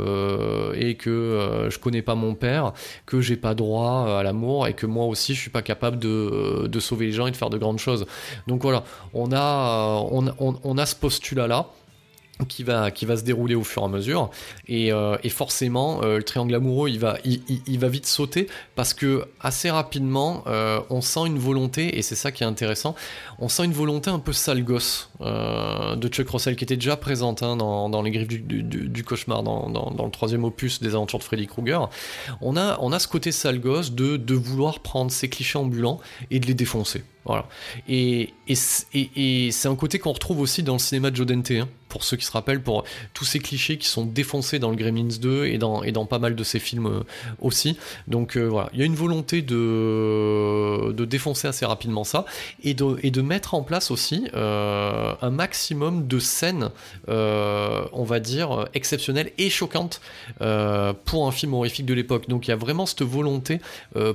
[0.76, 2.74] et que je connais pas mon père
[3.06, 6.68] que j'ai pas droit à l'amour et que moi aussi je suis pas capable de,
[6.68, 8.06] de, sauver les gens et de faire de grandes choses.
[8.48, 11.68] Donc voilà, on a, on a ce postulat là
[12.48, 14.30] qui va, qui va se dérouler au fur et à mesure.
[14.68, 18.94] Et, euh, et forcément, euh, le triangle amoureux, il va, il, va vite sauter parce
[18.94, 22.96] que assez rapidement, euh, on sent une volonté, et c'est ça qui est intéressant,
[23.40, 27.42] on sent une volonté un peu sale gosse de Chuck Russell qui était déjà présente
[27.42, 30.96] hein, dans, dans, les griffes du, du, cauchemar, dans, dans, dans, le troisième opus des
[30.96, 31.90] aventures de Freddy Krueger.
[32.42, 36.00] On a, on a ce côté sale gosse de, de vouloir prendre ces clichés ambulants
[36.32, 37.04] et de les défoncer.
[37.26, 37.48] Voilà.
[37.88, 38.56] Et, et,
[38.94, 41.52] et, c'est un côté qu'on retrouve aussi dans le cinéma de Joe Dante.
[41.52, 44.76] Hein pour ceux qui se rappellent, pour tous ces clichés qui sont défoncés dans le
[44.76, 47.06] Gremlins 2 et dans, et dans pas mal de ces films
[47.40, 47.78] aussi.
[48.10, 52.26] Donc voilà, il y a une volonté de, de défoncer assez rapidement ça
[52.66, 56.70] et de, et de mettre en place aussi un maximum de scènes,
[57.08, 60.02] on va dire, exceptionnelles et choquantes
[61.06, 62.28] pour un film horrifique de l'époque.
[62.28, 63.62] Donc il y a vraiment cette volonté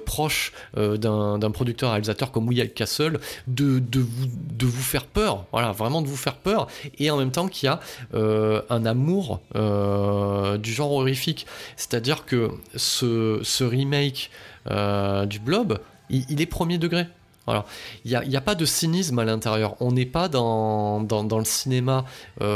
[0.05, 5.73] proche d'un producteur réalisateur comme William Castle de, de, vous, de vous faire peur, voilà,
[5.73, 6.67] vraiment de vous faire peur,
[6.99, 7.81] et en même temps qu'il y a
[8.15, 11.47] euh, un amour euh, du genre horrifique.
[11.77, 14.31] C'est-à-dire que ce, remake
[14.71, 15.79] euh, du Blob,
[16.09, 17.07] il, est premier degré.
[17.47, 17.65] Voilà.
[18.05, 19.77] Il n'y a, pas de cynisme à l'intérieur.
[19.81, 22.05] On n'est pas dans, le cinéma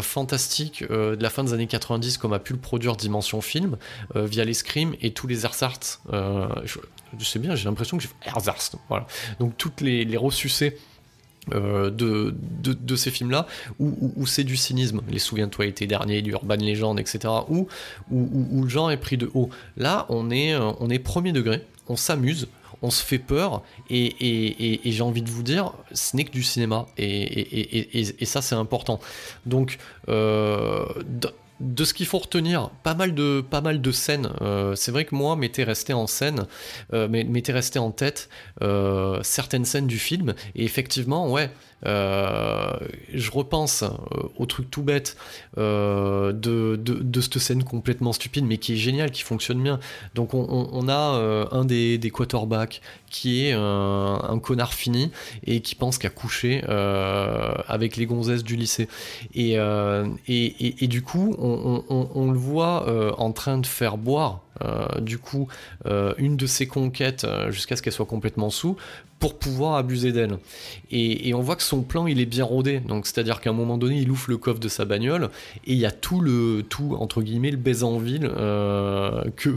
[0.03, 3.77] fantastique de la fin des années 90 comme a pu le produire Dimension Film
[4.15, 6.01] via les Scream et tous les ersatz.
[6.13, 8.79] Je, sais bien, j'ai l'impression que j'ai fait.
[8.89, 9.07] Voilà.
[9.41, 10.17] Donc toutes les, les
[11.53, 13.47] euh, de, de, ces films-là,
[13.79, 17.69] où, c'est du cynisme, les Souviens-toi l'été dernier, du Urban Legend, etc., où,
[18.11, 19.51] où, le genre est pris de haut.
[19.77, 22.49] Là, on est, euh, on est premier degré, on s'amuse,
[22.81, 26.33] on se fait peur, et, et, et, j'ai envie de vous dire, ce n'est que
[26.33, 29.01] du cinéma, et, ça c'est important.
[29.45, 29.79] Donc,
[30.09, 30.87] euh,
[31.61, 34.31] de ce qu'il faut retenir, pas mal de, pas mal de scènes.
[34.41, 36.47] Euh, c'est vrai que moi, m'était resté en scène,
[36.93, 38.29] euh, m'était resté en tête
[38.63, 40.35] euh, certaines scènes du film.
[40.55, 41.51] Et effectivement, ouais,
[41.85, 43.89] je repense euh,
[44.37, 45.17] au truc tout bête
[45.59, 49.79] euh, de, de, cette scène complètement stupide, mais qui est géniale, qui fonctionne bien.
[50.15, 55.11] Donc on, a un des, quarterbacks qui est un, connard fini
[55.47, 58.89] et qui pense qu'à coucher avec les gonzesses du lycée.
[59.35, 59.57] Et,
[60.89, 64.41] du coup, on le voit en train de faire boire
[65.01, 65.49] du coup
[66.19, 68.77] une de ses conquêtes jusqu'à ce qu'elle soit complètement sous
[69.25, 70.37] pour pouvoir abuser d'elle.
[70.91, 72.81] Et, on voit que son plan, il est bien rodé.
[72.81, 75.31] Donc, c'est-à-dire qu'à un moment donné, il ouvre le coffre de sa bagnole
[75.67, 79.49] et il y a tout le, tout, entre guillemets, le baiser en ville euh, que,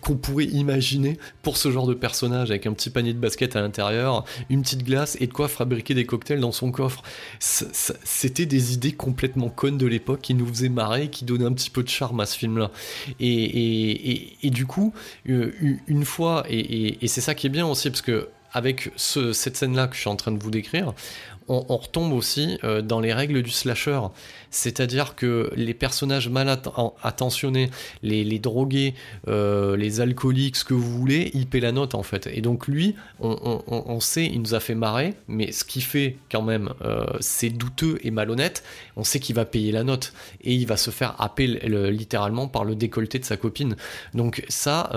[0.00, 3.60] qu'on pourrait imaginer pour ce genre de personnage avec un petit panier de basket à
[3.60, 7.02] l'intérieur, une petite glace et de quoi fabriquer des cocktails dans son coffre.
[7.40, 11.70] C'était des idées complètement connes de l'époque qui nous faisaient marrer, qui donnaient un petit
[11.70, 12.70] peu de charme à ce film-là.
[13.18, 14.92] Et, et, du coup,
[15.28, 15.52] euh,
[15.86, 19.94] une fois, et, c'est ça qui est bien aussi, parce que avec cette scène-là que
[19.94, 20.92] je suis en train de vous décrire,
[21.50, 24.00] on, retombe aussi euh, dans les règles du slasher.
[24.50, 26.48] C'est-à-dire que les personnages mal
[27.02, 27.70] attentionnés,
[28.02, 28.94] les, drogués,
[29.28, 32.28] euh, les alcooliques, ce que vous voulez, ils paient la note en fait.
[32.32, 36.42] Et donc lui, on, sait, il nous a fait marrer, mais ce qui fait quand
[36.42, 38.62] même, euh, c'est douteux et malhonnête.
[38.96, 42.64] On sait qu'il va payer la note et il va se faire happer littéralement par
[42.64, 43.76] le décolleté de sa copine.
[44.14, 44.90] Donc ça,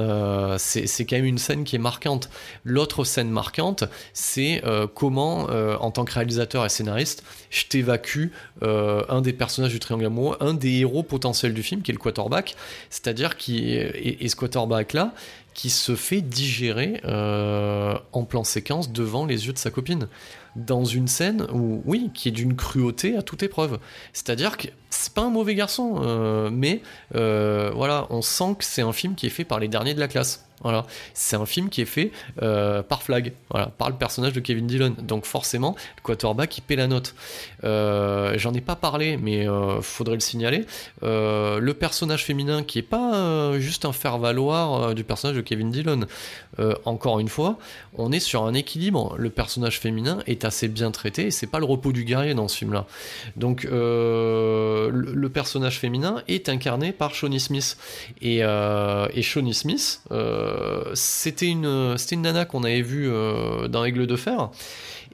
[0.58, 2.30] c'est quand même une scène qui est marquante.
[2.64, 4.62] L'autre scène marquante, c'est
[4.96, 8.28] comment, en tant que réalisateur et scénariste, je t'évacue
[8.62, 12.00] un des personnage du triangle amoureux, un des héros potentiels du film, qui est le
[12.00, 12.56] quarterback,
[12.90, 15.14] c'est-à-dire qui est, ce quarterback-là,
[15.54, 20.08] qui se fait digérer euh, en plan séquence devant les yeux de sa copine.
[20.56, 23.80] Dans une scène où, oui, qui est d'une cruauté à toute épreuve.
[24.14, 26.82] C'est-à-dire que c'est pas un mauvais garçon, euh, mais
[27.16, 30.00] euh, voilà, on sent que c'est un film qui est fait par les derniers de
[30.00, 30.46] la classe.
[30.64, 34.66] Voilà, c'est un film qui est fait euh, par Flag, par le personnage de Kevin
[34.66, 34.96] Dillon.
[35.02, 37.16] Donc forcément, le quarterback il paie la note.
[37.66, 40.66] Euh, j'en ai pas parlé, mais euh, faudrait le signaler.
[41.02, 46.02] le personnage féminin qui est pas juste un faire valoir du personnage de Kevin Dillon.
[46.86, 47.58] encore une fois,
[47.96, 49.16] on est sur un équilibre.
[49.18, 52.48] Le personnage féminin est assez bien traité et c'est pas le repos du guerrier dans
[52.48, 52.86] ce film-là.
[53.36, 57.78] Donc le, personnage féminin est incarné par Shawnee Smith
[58.22, 58.42] et,
[59.22, 60.02] Shawnee Smith.
[60.12, 60.53] Euh,
[60.94, 64.50] c'était une, une nana qu'on avait vue euh, dans Aigle de Fer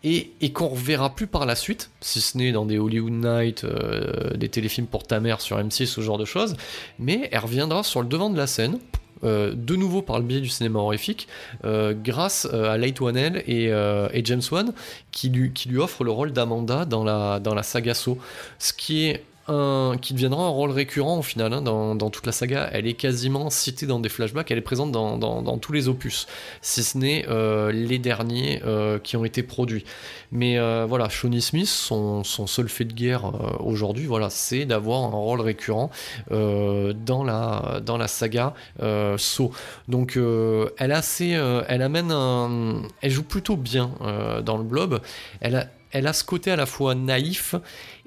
[0.04, 3.64] et, et qu'on reverra plus par la suite, si ce n'est dans des Hollywood Night,
[3.64, 6.56] euh, des téléfilms pour ta mère sur M6, ce genre de choses,
[7.00, 8.80] mais elle reviendra sur le devant de la scène.
[9.24, 11.28] de nouveau par le biais du cinéma horrifique,
[11.64, 14.72] grâce à Light Wanell et, et, James Wan,
[15.12, 18.18] qui lui, offre le rôle d'Amanda dans la, dans saga So,
[18.60, 19.26] ce qui est
[20.02, 22.70] qui deviendra un rôle récurrent au final hein, dans, toute la saga.
[22.72, 26.28] Elle est quasiment citée dans des flashbacks, elle est présente dans, tous les opus,
[26.62, 29.84] si ce n'est euh, les derniers euh, qui ont été produits.
[30.32, 35.18] Mais euh, voilà, Shawnee Smith, son, seul fait de guerre aujourd'hui, voilà, c'est d'avoir un
[35.18, 35.90] rôle récurrent
[36.30, 38.54] dans, la, saga
[39.18, 39.52] So.
[39.88, 40.18] Donc
[40.78, 41.30] elle, a assez,
[41.68, 42.14] elle amène
[43.02, 43.92] elle joue plutôt bien
[44.44, 45.02] dans le blob.
[45.42, 47.56] Elle a ce côté à la fois naïf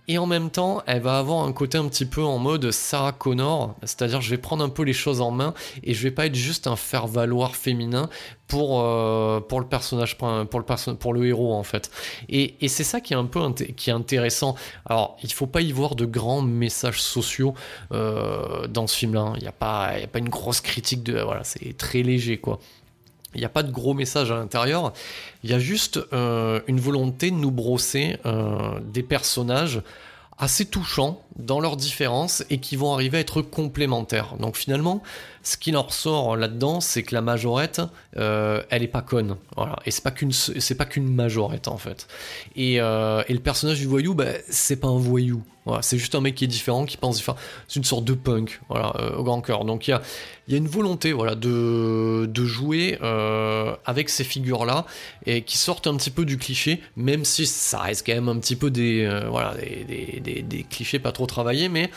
[0.08, 3.12] et en même temps, elle va avoir un côté un petit peu en mode Sarah
[3.12, 6.26] Connor, c'est-à-dire je vais prendre un peu les choses en main et je vais pas
[6.26, 8.10] être juste un faire-valoir féminin
[8.48, 11.90] pour, euh, pour le personnage, pour le, héros en fait.
[12.28, 14.56] Et, c'est ça qui est un peu intéressant.
[14.86, 17.54] Alors, il faut pas y voir de grands messages sociaux
[17.92, 19.20] euh, dans ce film-là.
[19.20, 19.34] Hein.
[19.36, 21.20] Il n'y a, pas, a pas une grosse critique de.
[21.20, 22.58] Voilà, c'est très léger quoi.
[23.34, 24.92] Il n'y a pas de gros message à l'intérieur.
[25.42, 29.82] Il y a juste euh, une volonté de nous brosser euh, des personnages
[30.38, 34.34] assez touchants dans leurs différences et qui vont arriver à être complémentaires.
[34.40, 35.02] Donc finalement,
[35.42, 37.80] ce qui en ressort là-dedans, c'est que la majorette,
[38.16, 39.36] euh, elle est pas conne.
[39.86, 42.08] Et c'est pas qu'une, c'est pas qu'une majorette en fait.
[42.56, 45.44] Et, et le personnage du voyou, bah, c'est pas un voyou.
[45.64, 47.36] Voilà, c'est juste un mec qui est différent, qui pense différent.
[47.68, 49.64] C'est une sorte de punk, voilà, euh, au grand cœur.
[49.64, 50.02] Donc il y a,
[50.48, 54.86] y a une volonté, voilà, de, de jouer euh, avec ces figures-là
[55.24, 58.38] et qui sortent un petit peu du cliché, même si ça reste quand même un
[58.40, 61.90] petit peu des, euh, voilà, des, des, clichés pas trop travailler, mais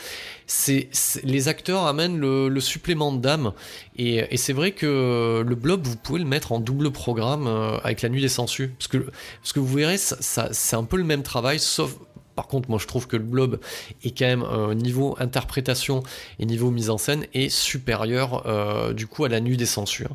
[0.46, 0.88] c'est
[1.24, 3.52] les acteurs amènent le, supplément d'âme.
[3.96, 7.48] Et, c'est vrai que le blob, vous pouvez le mettre en double programme
[7.82, 8.68] avec la nuit des sangsues.
[8.78, 11.96] Parce que, parce que vous verrez, ça, c'est un peu le même travail, sauf
[12.36, 13.58] par contre, moi je trouve que le blob
[14.04, 16.02] est quand même euh, niveau interprétation
[16.38, 20.14] et niveau mise en scène est supérieur euh, du coup à la nuit des censures.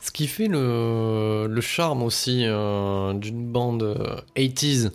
[0.00, 4.90] Ce qui fait le, charme aussi d'une bande 80s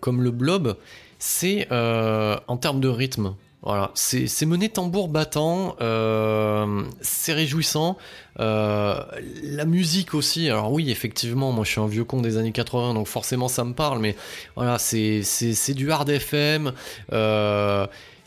[0.00, 0.76] comme le blob,
[1.20, 3.34] c'est euh, en termes de rythme.
[3.62, 7.98] Voilà, c'est mené tambour battant, euh, c'est réjouissant.
[8.38, 9.02] Euh,
[9.42, 12.94] la musique aussi, alors oui, effectivement, moi je suis un vieux con des années 80,
[12.94, 14.16] donc forcément ça me parle, mais
[14.56, 16.72] voilà, c'est du hard FM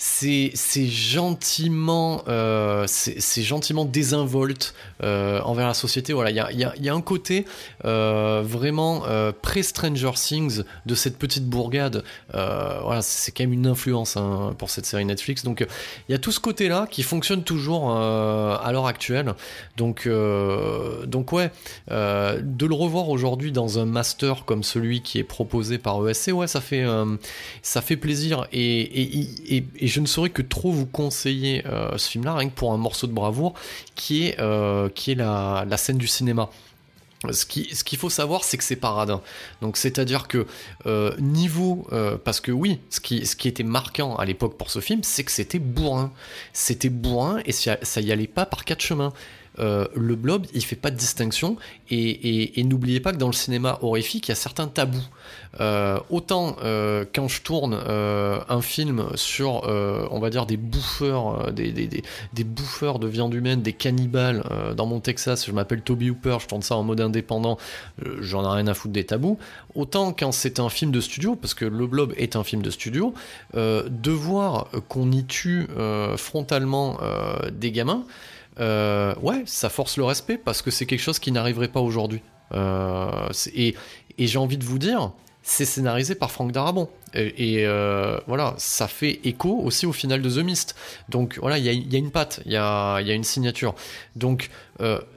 [0.05, 6.11] c'est gentiment, euh, c'est gentiment désinvolte euh, envers la société.
[6.11, 7.45] Voilà, il y a, un côté
[7.85, 9.03] euh, vraiment
[9.41, 12.03] pré-Stranger Things de cette petite bourgade.
[12.33, 15.45] voilà, c'est quand même une influence hein, pour cette série Netflix.
[15.45, 15.65] Donc
[16.09, 19.33] il y a tout ce côté-là qui fonctionne toujours à l'heure actuelle.
[19.77, 20.09] Donc,
[21.07, 21.49] donc ouais,
[21.89, 26.47] de le revoir aujourd'hui dans un master comme celui qui est proposé par ESC, ouais,
[26.47, 26.85] ça fait,
[27.61, 32.49] ça fait plaisir et je ne saurais que trop vous conseiller euh, ce film-là, rien
[32.49, 33.53] que pour un morceau de bravoure,
[33.93, 36.49] qui est, euh, la, scène du cinéma.
[37.31, 39.21] Ce qu'il faut savoir, c'est que c'est paradin.
[39.61, 40.45] Donc, c'est-à-dire que
[40.87, 41.87] euh, niveau,
[42.25, 45.23] parce que oui, ce qui, ce qui était marquant à l'époque pour ce film, c'est
[45.23, 46.11] que c'était bourrin.
[46.51, 49.13] C'était bourrin et ça, ça y allait pas par quatre chemins.
[49.59, 51.57] Euh, le blob, il fait pas de distinction.
[51.89, 55.05] Et, n'oubliez pas que dans le cinéma horrifique, il y a certains tabous.
[55.59, 59.63] Euh, autant euh, quand je tourne un film sur,
[60.11, 64.43] on va dire, des bouffeurs, des, des, bouffeurs de viande humaine, des cannibales,
[64.75, 67.57] dans mon Texas, je m'appelle Toby Hooper, je tourne ça en mode indépendant,
[68.19, 69.37] j'en ai rien à foutre des tabous.
[69.75, 72.69] Autant quand c'est un film de studio, parce que Le Blob est un film de
[72.71, 73.13] studio,
[73.53, 75.67] de voir qu'on y tue
[76.17, 76.97] frontalement
[77.51, 78.03] des gamins,
[78.59, 82.21] euh, ouais, ça force le respect parce que c'est quelque chose qui n'arriverait pas aujourd'hui.
[82.53, 83.75] Euh, et,
[84.19, 85.11] j'ai envie de vous dire,
[85.43, 86.89] c'est scénarisé par Franck Darabon.
[87.13, 90.75] Et, euh, voilà, ça fait écho aussi au final de The Mist.
[91.09, 93.75] Donc voilà, il y, a, une patte, il y a, une signature.
[94.15, 94.49] Donc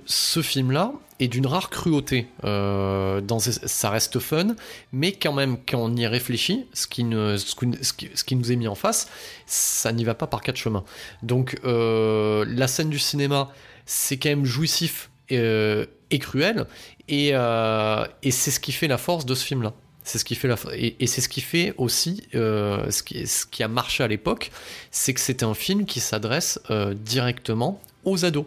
[0.05, 2.27] ce film-là, et d'une rare cruauté.
[2.45, 4.55] Euh, dans, ça reste fun,
[4.93, 9.09] mais quand même, quand on y réfléchit, ce qui, nous est mis en face,
[9.47, 10.85] ça n'y va pas par quatre chemins.
[11.23, 13.51] Donc, euh, la scène du cinéma,
[13.87, 15.87] c'est quand même jouissif et, euh,
[16.21, 16.67] cruel,
[17.09, 17.33] et,
[18.31, 19.73] c'est ce qui fait la force de ce film-là.
[20.09, 23.45] C'est ce qui fait la et, et c'est ce qui fait aussi ce, qui, ce
[23.45, 24.53] qui a marché à l'époque,
[24.91, 26.61] c'est que c'est un film qui s'adresse
[26.95, 28.47] directement aux ados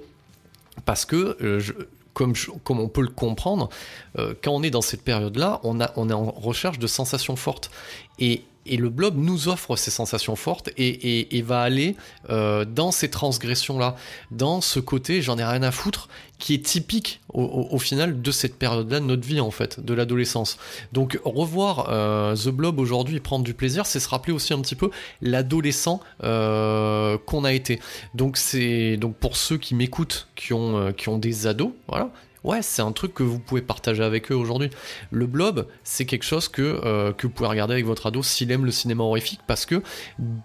[0.86, 1.74] parce que je,
[2.20, 3.70] comme, comme, on peut le comprendre,
[4.18, 7.72] euh, quand on est dans cette période-là, on, on est en recherche de sensations fortes.
[8.20, 11.96] Et, et le blob nous offre ces sensations fortes et, va aller
[12.30, 13.96] euh, dans ces transgressions-là,
[14.32, 18.58] dans ce côté j'en ai rien à foutre, qui est typique au, final de cette
[18.58, 20.58] période-là de notre vie en fait, de l'adolescence.
[20.94, 24.62] Donc revoir euh, The Blob aujourd'hui et prendre du plaisir, c'est se rappeler aussi un
[24.62, 24.90] petit peu
[25.22, 27.80] l'adolescent euh, qu'on a été.
[28.14, 32.12] Donc c'est donc pour ceux qui m'écoutent, qui ont qui ont des ados, voilà,
[32.44, 34.70] Ouais, c'est un truc que vous pouvez partager avec eux aujourd'hui.
[35.12, 38.66] Le blob, c'est quelque chose que, que vous pouvez regarder avec votre ado s'il aime
[38.66, 39.82] le cinéma horrifique, parce que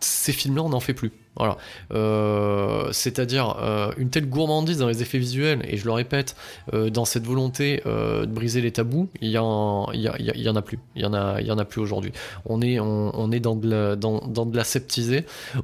[0.00, 1.12] ces films-là, on n'en fait plus.
[1.36, 1.56] Voilà.
[1.92, 6.36] Euh, c'est-à-dire euh, une telle gourmandise dans les effets visuels, et je le répète,
[6.72, 10.78] euh, dans cette volonté de briser les tabous, il y, en, en a plus.
[10.94, 12.12] Il y en a, a plus aujourd'hui.
[12.46, 14.20] On est, dans de, la, dans,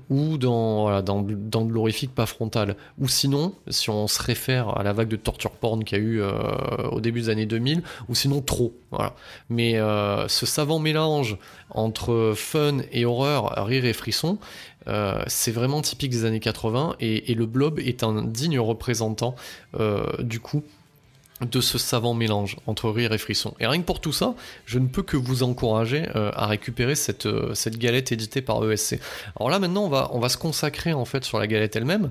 [0.09, 2.77] ou dans, voilà, dans, de l'horrifique pas frontal.
[2.99, 6.05] Ou sinon, si on se réfère à la vague de torture porn qu'il y a
[6.05, 6.23] eu
[6.91, 8.73] au début des années 2000, ou sinon trop.
[9.49, 9.75] Mais
[10.29, 11.39] ce savant mélange
[11.71, 14.39] entre fun et horreur, rire et frisson,
[14.89, 19.35] euh, c'est vraiment typique des années 80 et, le blob est un digne représentant
[19.79, 20.63] euh, du coup
[21.41, 23.55] de ce savant mélange entre rire et frisson.
[23.61, 24.35] Et rien que pour tout ça,
[24.67, 29.01] je ne peux que vous encourager euh, à récupérer cette, cette galette éditée par ESC.
[29.37, 32.11] Alors là maintenant on va, on va se consacrer en fait sur la galette elle-même.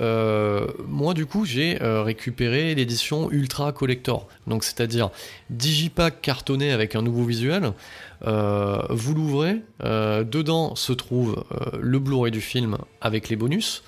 [0.00, 5.10] moi du coup j'ai récupéré l'édition Ultra Collector, donc c'est-à-dire
[5.48, 7.72] digipack cartonné avec un nouveau visuel,
[8.24, 13.82] euh, vous l'ouvrez, euh, dedans se trouve euh, le Blu-ray du film avec les bonus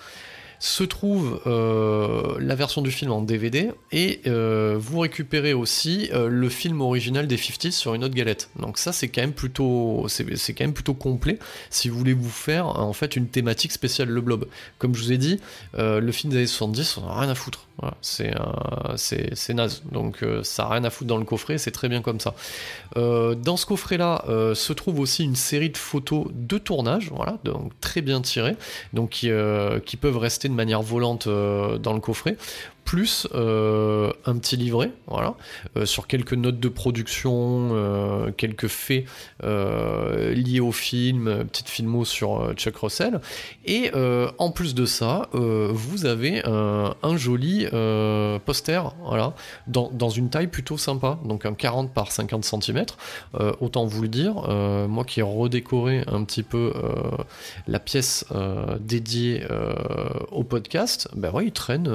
[0.58, 7.26] se trouve la version du film en DVD et vous récupérez aussi le film original
[7.26, 8.50] des 50s sur une autre galette.
[8.58, 11.38] Donc ça c'est quand même plutôt c'est plutôt complet
[11.70, 14.46] si vous voulez vous faire en fait une thématique spéciale le blob.
[14.78, 15.40] Comme je vous ai dit,
[15.74, 17.66] le film des années 70 on a rien à foutre.
[17.78, 17.96] Voilà,
[18.96, 19.82] c'est naze.
[19.92, 22.34] Donc ça a rien à foutre dans le coffret, c'est très bien comme ça.
[22.96, 27.38] Euh, dans ce coffret-là euh, se trouve aussi une série de photos de tournage, voilà,
[27.44, 28.56] donc très bien tirées,
[28.92, 32.36] donc euh, qui peuvent rester de manière volante dans le coffret
[32.88, 35.34] plus euh, un petit livret, voilà,
[35.76, 39.04] euh, sur quelques notes de production, euh, quelques faits
[39.42, 43.20] liés au film, petite filmo sur Chuck Russell.
[43.66, 43.90] Et
[44.38, 47.66] en plus de ça, vous avez un, joli
[48.44, 49.34] poster, voilà,
[49.66, 52.84] dans, une taille plutôt sympa, donc un 40 par 50 cm.
[53.60, 54.34] autant vous le dire,
[54.88, 56.72] moi qui ai redécoré un petit peu
[57.66, 58.24] la pièce
[58.80, 59.46] dédiée
[60.32, 61.88] au podcast, ben ouais, il traîne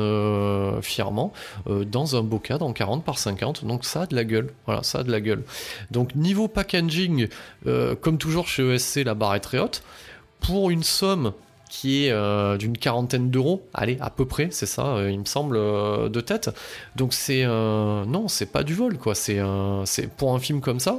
[0.83, 1.33] fièrement
[1.67, 3.65] euh, dans un cadre en 40 par 50.
[3.65, 4.53] Donc ça a de la gueule.
[4.65, 5.43] Voilà, ça a de la gueule.
[5.91, 7.27] Donc niveau packaging,
[7.67, 9.83] euh, comme toujours chez ESC, la barre est très haute.
[10.39, 11.33] Pour une somme
[11.69, 15.55] qui est euh, d'une quarantaine d'euros, allez, à peu près, c'est ça, il me semble,
[15.57, 16.51] de tête.
[16.95, 19.15] Donc c'est non, c'est pas du vol, quoi.
[19.15, 19.39] C'est
[19.85, 20.97] c'est pour un film comme ça,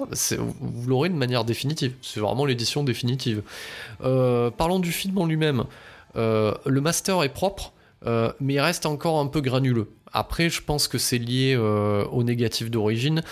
[0.60, 1.92] vous l'aurez de manière définitive.
[2.02, 3.42] C'est vraiment l'édition définitive.
[4.00, 5.64] parlons du film en lui-même.
[6.16, 7.73] le master est propre.
[8.06, 9.90] Euh, mais il reste encore un peu granuleux.
[10.12, 13.22] Après, je pense que c'est lié euh, au négatif d'origine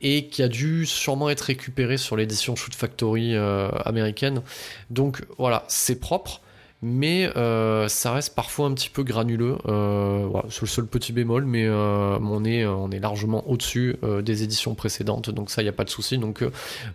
[0.00, 4.42] et qui a dû sûrement être récupéré sur l'édition Shoot Factory euh, américaine.
[4.90, 6.40] Donc voilà, c'est propre
[6.80, 9.58] mais euh, ça reste parfois un petit peu granuleux.
[9.66, 14.42] Euh, c'est le seul petit bémol, mais euh, on, est, on est largement au-dessus des
[14.42, 16.18] éditions précédentes, donc ça, il n'y a pas de souci.
[16.18, 16.44] Donc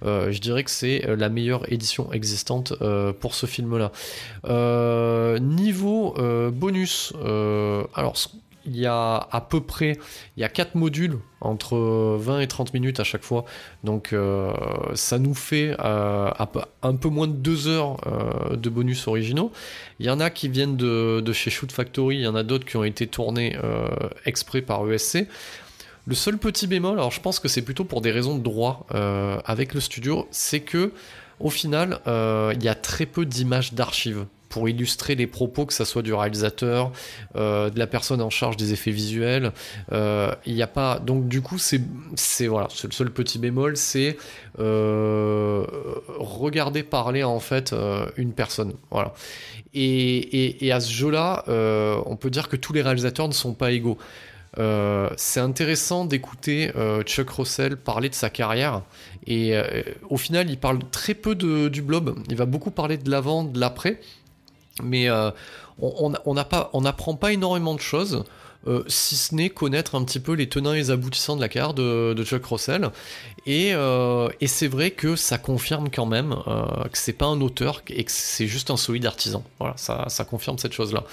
[0.03, 2.73] je dirais que c'est la meilleure édition existante
[3.19, 3.91] pour ce film-là.
[5.39, 6.15] niveau
[6.51, 7.13] bonus,
[7.93, 8.15] alors
[8.65, 9.97] il y a à peu près
[10.37, 13.45] il y a 4 modules entre 20 et 30 minutes à chaque fois.
[13.83, 14.53] Donc euh,
[14.95, 16.31] ça nous fait euh,
[16.81, 19.51] un peu moins de 2 heures euh, de bonus originaux.
[19.99, 22.65] Il y en a qui viennent de, chez Shoot Factory, il y en a d'autres
[22.65, 23.57] qui ont été tournés
[24.25, 25.27] exprès par ESC.
[26.05, 28.85] Le seul petit bémol, alors je pense que c'est plutôt pour des raisons de droit
[29.45, 30.91] avec le studio, c'est que
[31.39, 35.83] au final, il y a très peu d'images d'archives pour illustrer les propos, que ce
[35.83, 36.91] soit du réalisateur,
[37.35, 39.51] euh, de la personne en charge des effets visuels.
[39.91, 40.99] Euh, il n'y a pas.
[40.99, 41.81] Donc, du coup, c'est
[42.45, 44.15] voilà, le seul petit bémol, c'est
[44.59, 45.65] euh,
[46.19, 47.73] regarder parler en fait
[48.15, 48.73] une personne.
[48.91, 49.15] Voilà.
[49.73, 51.45] Et, et à ce jeu-là,
[52.05, 53.97] on peut dire que tous les réalisateurs ne sont pas égaux.
[55.17, 56.71] c'est intéressant d'écouter
[57.05, 58.83] Chuck Russell parler de sa carrière
[59.25, 59.55] et
[60.11, 63.43] au final il parle très peu de, du blob, il va beaucoup parler de l'avant,
[63.43, 63.99] de l'après
[64.81, 65.31] mais euh,
[65.79, 68.23] on n'apprend pas énormément de choses.
[68.65, 71.49] Euh, si ce n'est connaître un petit peu les tenants et les aboutissants de la
[71.49, 72.91] carrière de, Chuck Russell.
[73.45, 76.33] Euh, et, c'est vrai que ça confirme quand même
[76.89, 79.43] que c'est pas un auteur et que c'est juste un solide artisan.
[79.59, 81.03] Voilà, ça, ça confirme cette chose-là.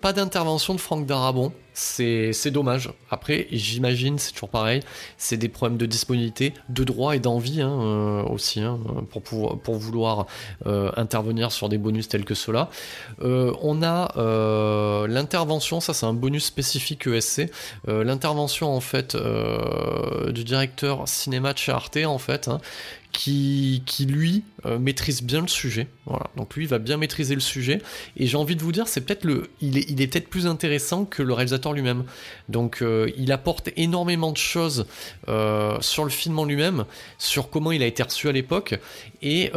[0.00, 2.90] pas d'intervention de Franck Darabon c'est dommage.
[3.10, 4.80] Après, j'imagine, c'est toujours pareil,
[5.16, 8.78] c'est des problèmes de disponibilité, de droit et d'envie hein, euh, aussi, hein,
[9.10, 10.26] pour, vouloir
[10.66, 12.68] euh, intervenir sur des bonus tels que ceux-là.
[13.22, 14.12] Euh, on a
[15.08, 17.50] l'intervention, ça c'est un bonus spécifique ESC,
[17.86, 19.16] l'intervention en fait
[20.28, 22.60] du directeur cinéma de chez Arte en fait, hein,
[23.12, 24.42] qui, lui
[24.80, 25.86] maîtrise bien le sujet.
[26.06, 26.30] Voilà.
[26.36, 27.80] Donc lui va bien maîtriser le sujet.
[28.16, 31.22] Et j'ai envie de vous dire, c'est peut-être le, il est, peut-être plus intéressant que
[31.22, 32.04] le réalisateur lui-même.
[32.48, 32.82] Donc
[33.16, 34.86] il apporte énormément de choses
[35.26, 36.84] sur le film en lui-même,
[37.18, 38.78] sur comment il a été reçu à l'époque
[39.20, 39.52] et,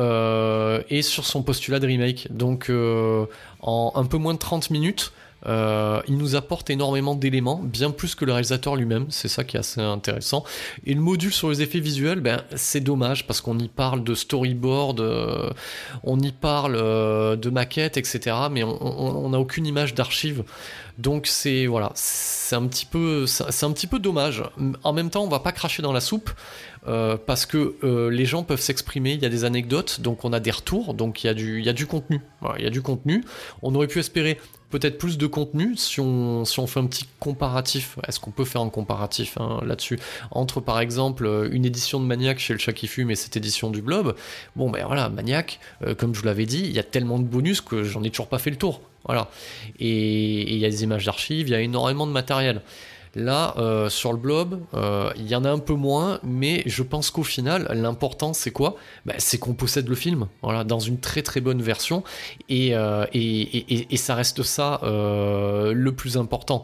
[0.90, 2.28] et sur son postulat de remake.
[2.32, 5.12] Donc en un peu moins de 30 minutes,
[5.48, 9.58] euh, il nous apporte énormément d'éléments, bien plus que le réalisateur lui-même, c'est ça qui
[9.58, 10.44] est assez intéressant.
[10.86, 14.16] Et le module sur les effets visuels, ben, c'est dommage parce qu'on y parle de
[14.16, 15.50] storyboard, euh,
[16.04, 18.36] on y parle euh, de maquettes, etc.
[18.52, 20.44] Mais on n'a aucune image d'archive.
[20.98, 24.44] Donc c'est voilà, c'est un petit peu, c'est un petit peu dommage.
[24.84, 26.32] En même temps, on va pas cracher dans la soupe.
[26.86, 27.76] parce que
[28.10, 31.24] les gens peuvent s'exprimer, il y a des anecdotes, donc on a des retours, donc
[31.24, 32.22] il y a du, il y a du contenu.
[32.58, 33.26] il y a du contenu.
[33.62, 34.40] On aurait pu espérer
[34.80, 37.98] peut-être plus de contenu si on, fait un petit comparatif.
[38.06, 39.98] Est-ce qu'on peut faire un comparatif hein, là-dessus?
[40.32, 43.70] Entre par exemple une édition de Maniac chez le chat qui fume et cette édition
[43.70, 44.16] du Blob.
[44.58, 47.24] Bon ben voilà, Maniac, euh, comme je vous l'avais dit, il y a tellement de
[47.24, 48.82] bonus que j'en ai toujours pas fait le tour.
[49.06, 49.30] Voilà.
[49.80, 52.62] Et il y a des images d'archives, il y a énormément de matériel.
[53.16, 56.84] Là, euh, sur le blob, euh, il y en a un peu moins, mais je
[56.84, 58.76] pense qu'au final, l'important c'est quoi?
[59.06, 62.04] Bah, C'est qu'on possède le film, voilà, dans une très très bonne version,
[62.50, 66.64] et, euh, et ça reste ça le plus important.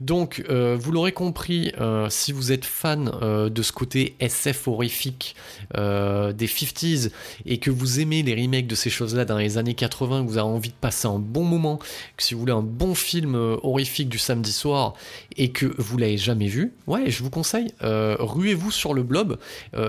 [0.00, 4.68] Donc, euh, vous l'aurez compris, euh, si vous êtes fan euh, de ce côté SF
[4.68, 5.34] horrifique
[5.74, 7.10] des 50s
[7.46, 10.38] et que vous aimez les remakes de ces choses-là dans les années 80, que vous
[10.38, 11.78] avez envie de passer un bon moment,
[12.16, 14.94] que si vous voulez un bon film horrifique du samedi soir
[15.36, 19.38] et que vous l'avez jamais vu, ouais, je vous conseille, ruez-vous sur le blob,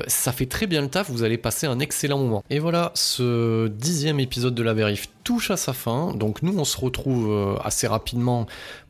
[0.08, 2.44] ça fait très bien le taf, vous allez passer un excellent moment.
[2.50, 6.66] Et voilà, ce dixième épisode de la vérif touche à sa fin, donc nous on
[6.66, 8.48] se retrouve assez rapidement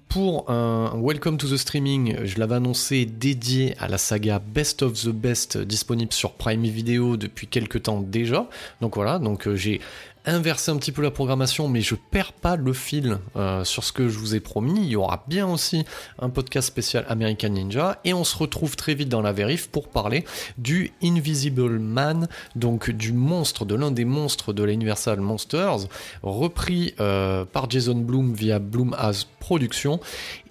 [0.10, 4.94] pour un Welcome to the Streaming, je l'avais annoncé dédié à la saga Best of
[4.94, 8.48] the Best disponible sur Prime Video depuis quelques temps déjà.
[8.82, 9.82] Donc voilà, donc euh, j'ai
[10.26, 13.92] inverser un petit peu la programmation, mais je perds pas le fil euh, sur ce
[13.92, 14.80] que je vous ai promis.
[14.82, 15.86] Il y aura bien aussi
[16.20, 19.88] un podcast spécial American Ninja, et on se retrouve très vite dans la vérif pour
[19.88, 20.26] parler
[20.58, 25.88] du Invisible Man, donc du monstre, de l'un des monstres de l'Universal Monsters,
[26.24, 30.00] repris euh, par Jason Bloom via Bloom As Productions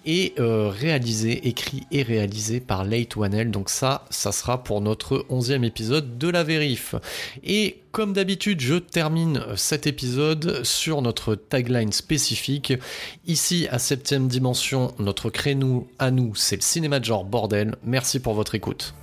[0.05, 3.51] et euh, réalisé, écrit et réalisé par Late Wanel.
[3.51, 6.95] Donc ça, ça sera pour notre onzième épisode de la vérif.
[7.43, 12.73] Et comme d'habitude, je termine cet épisode sur notre tagline spécifique.
[13.25, 17.75] Ici, à septième dimension, notre créneau à nous, c'est le cinéma de genre bordel.
[17.83, 18.93] Merci pour votre écoute.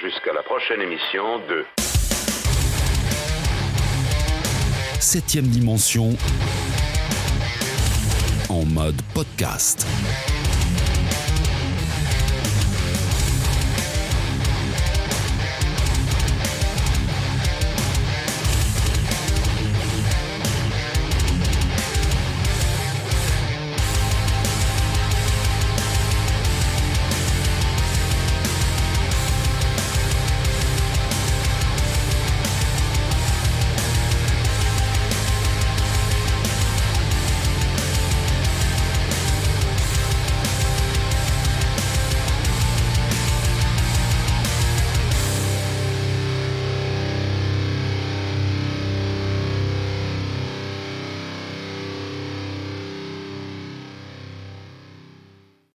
[0.00, 1.64] Jusqu'à la prochaine émission de
[5.00, 6.10] Septième dimension
[8.48, 9.86] en mode podcast.